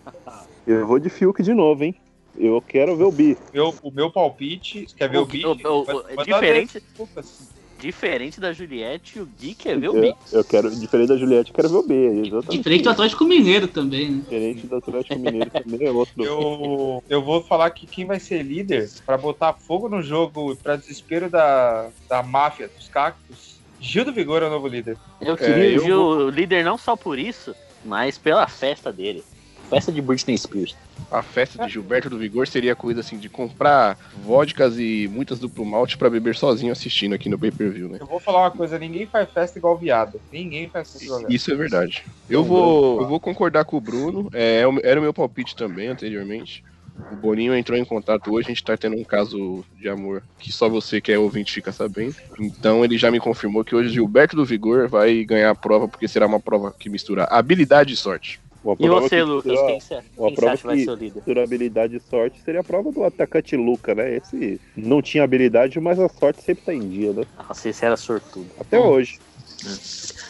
[0.67, 1.95] Eu vou de Fiuk de novo, hein?
[2.35, 3.37] Eu quero ver o Bi.
[3.53, 5.45] Meu, o meu palpite, quer ver o, O- Bi?
[5.45, 7.56] o- o- o- Manda- diferente- desculpas.
[7.79, 10.15] Diferente da Juliette, o Gui quer ver o Eu, Bi.
[10.31, 11.93] eu quero, diferente da Juliette, eu quero ver o B.
[12.27, 12.57] Exatamente.
[12.57, 14.21] Diferente do Atlético Mineiro também, né?
[14.21, 16.23] Diferente do Atlético Mineiro também é outro.
[16.23, 20.75] Eu, eu vou falar que quem vai ser líder pra botar fogo no jogo pra
[20.75, 24.97] desespero da, da máfia, dos cactos, Gil do Vigor é o novo líder.
[25.21, 27.55] Eu queria eu ver o líder não só por isso,
[27.85, 29.23] mas pela festa dele.
[29.69, 30.75] Festa de Britney Spears.
[31.11, 35.65] A festa de Gilberto do Vigor seria coisa assim de comprar vodkas e muitas duplo
[35.65, 37.97] malte pra beber sozinho assistindo aqui no pay-per-view, né?
[37.99, 40.19] Eu vou falar uma coisa, ninguém faz festa igual viado.
[40.31, 41.31] Ninguém faz festa igual viado.
[41.31, 42.05] Isso é verdade.
[42.29, 44.29] Eu vou, eu vou concordar com o Bruno.
[44.33, 46.63] É, é era o meu palpite também anteriormente.
[47.11, 50.51] O Boninho entrou em contato hoje, a gente tá tendo um caso de amor que
[50.51, 52.15] só você que é ouvinte fica sabendo.
[52.39, 56.07] Então ele já me confirmou que hoje Gilberto do Vigor vai ganhar a prova, porque
[56.07, 58.39] será uma prova que mistura habilidade e sorte.
[58.67, 60.89] Uma E você, que Lucas, quem você uma quem você prova acha que vai ser
[60.89, 61.23] o líder?
[61.25, 64.15] Durabilidade e sorte seria a prova do atacante Luca, né?
[64.17, 67.23] Esse não tinha habilidade, mas a sorte sempre tá em dia, né?
[67.47, 68.47] Nossa, esse era sortudo.
[68.59, 69.19] Até hoje.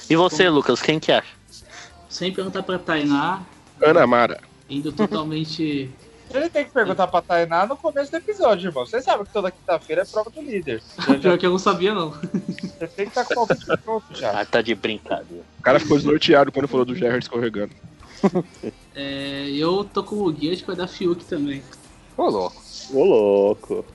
[0.09, 1.35] E você, Lucas, quem que acha?
[2.09, 3.43] Sem perguntar pra Tainá,
[3.81, 4.39] Ana Mara.
[4.69, 5.89] indo totalmente.
[6.33, 8.85] Ele tem que perguntar pra Tainá no começo do episódio, irmão.
[8.85, 10.81] Você sabe que toda quinta-feira é prova do líder.
[11.21, 12.11] Pior que eu não sabia, não.
[12.11, 14.41] você tem que estar com o pronto já.
[14.41, 15.43] Ah, tá de brincadeira.
[15.57, 17.73] O cara ficou desnorteado quando falou do Gerard escorregando.
[18.99, 21.61] É, eu tô com o Gui, acho que vai dar Fiuk também.
[22.17, 22.63] Ô, louco.
[22.91, 23.85] Ô, louco.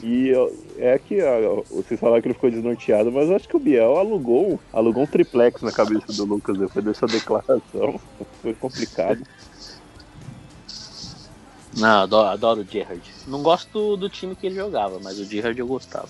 [0.00, 0.32] E
[0.78, 3.96] é que ó, vocês falaram que ele ficou desnorteado, mas eu acho que o Biel
[3.96, 8.00] alugou, alugou um triplex na cabeça do Lucas depois dessa declaração.
[8.42, 9.26] Foi complicado.
[11.76, 13.02] Não, adoro, adoro o Gerrard.
[13.26, 16.08] Não gosto do time que ele jogava, mas o Gerrard eu gostava.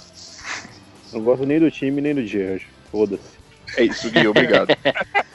[1.13, 2.67] Não gosto nem do time, nem do Gerard.
[2.91, 3.34] Foda-se.
[3.77, 4.69] É isso, Gui, obrigado.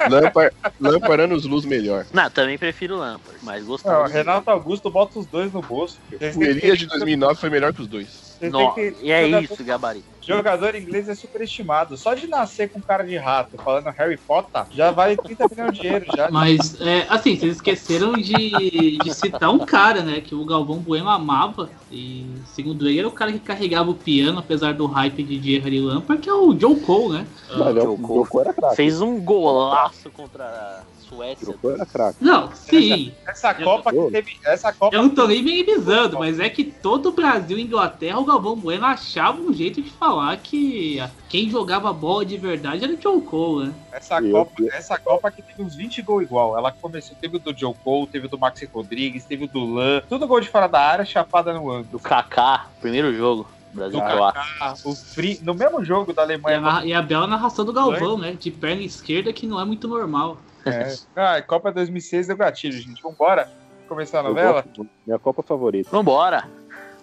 [0.09, 2.05] Lampar, Lampar anos luz melhor.
[2.13, 4.07] Não, também prefiro o Lampard, mas gostava.
[4.07, 5.99] Renato Augusto bota os dois no bolso.
[6.09, 6.39] filho.
[6.39, 8.28] O Elias de 2009 foi melhor que os dois.
[8.41, 10.05] Nó, que- E é jogador- isso, gabarito.
[10.21, 11.97] Jogador inglês é superestimado.
[11.97, 15.81] Só de nascer com cara de rato falando Harry Potter, já vale 30 milhões de
[15.81, 16.29] dinheiro já.
[16.29, 20.21] Mas, é, assim, vocês esqueceram de, de citar um cara, né?
[20.21, 21.69] Que o Galvão Bueno amava.
[21.91, 25.79] E, segundo ele, era o cara que carregava o piano, apesar do hype de e
[25.81, 27.27] Lampard, que é o Joe Cole, né?
[27.57, 28.23] Mas é, o Jogou.
[28.23, 28.75] Joko era craque.
[28.75, 31.47] Fez um golaço contra a Suécia.
[31.47, 32.17] Trocou era craque.
[32.21, 33.11] Não, sim.
[33.27, 34.37] Essa Copa que teve.
[34.45, 34.95] Essa Copa.
[34.95, 38.55] Eu não tô nem minimizando, mas é que todo o Brasil e Inglaterra, o Galvão
[38.55, 43.19] Bueno achava um jeito de falar que quem jogava bola de verdade era o John
[43.21, 43.73] Cole, né?
[43.91, 46.57] Essa Eu- Copa, essa Copa que teve uns 20 gols igual.
[46.57, 49.65] Ela começou, teve o do Joe Cole, teve o do Maxi Rodrigues, teve o do
[49.65, 50.01] Lan.
[50.07, 51.87] Tudo gol de fora da área, chapada no ângulo.
[51.91, 53.47] Do Kaká, primeiro jogo.
[53.71, 53.99] Brasil.
[53.99, 56.81] Kaká, o Free, no mesmo jogo da E a, Alemanha.
[56.85, 58.35] e a bela narração do Galvão, né?
[58.39, 60.37] De perna esquerda, que não é muito normal.
[60.65, 60.95] É.
[61.15, 63.01] Ah, Copa 2006 deu gatilho, gente.
[63.01, 63.51] Vambora
[63.87, 64.61] começar a novela?
[64.61, 65.89] gosto- Minha Copa favorita.
[65.91, 66.47] Vambora.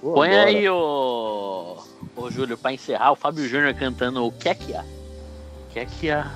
[0.00, 1.76] Pô, Põe aí o.
[2.14, 4.84] Ô Júlio, pra encerrar, o Fábio Júnior cantando o Kekia.
[5.70, 6.30] Kekia.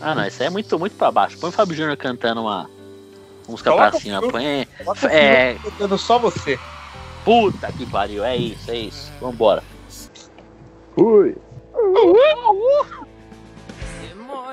[0.00, 1.38] Ah não, isso aí é muito, muito pra baixo.
[1.38, 2.68] Põe o Fábio Júnior cantando uma
[3.48, 4.20] música Coloca pra o cima.
[4.20, 4.66] Põe.
[4.86, 5.54] O É.
[5.62, 6.58] cantando só você.
[7.24, 9.12] Puta que pariu, é isso, é isso.
[9.20, 9.62] Vambora.
[10.94, 11.36] Fui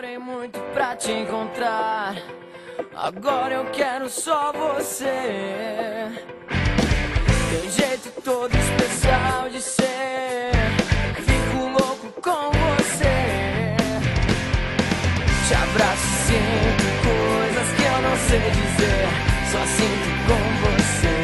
[0.05, 2.15] demorei muito pra te encontrar.
[2.95, 6.11] Agora eu quero só você.
[7.49, 10.51] Tem jeito todo especial de ser.
[11.15, 13.75] Fico louco com você.
[15.47, 19.07] Te abraço, sinto coisas que eu não sei dizer.
[19.51, 21.17] Só sinto com você.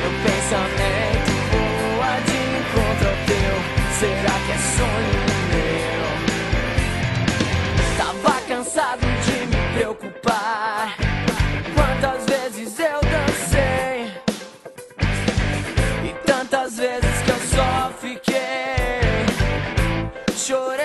[0.00, 3.54] Meu pensamento voa de encontro ao teu.
[3.98, 5.33] Será que é sonho?
[16.78, 18.34] vezes que eu só fiquei
[20.36, 20.83] chorando.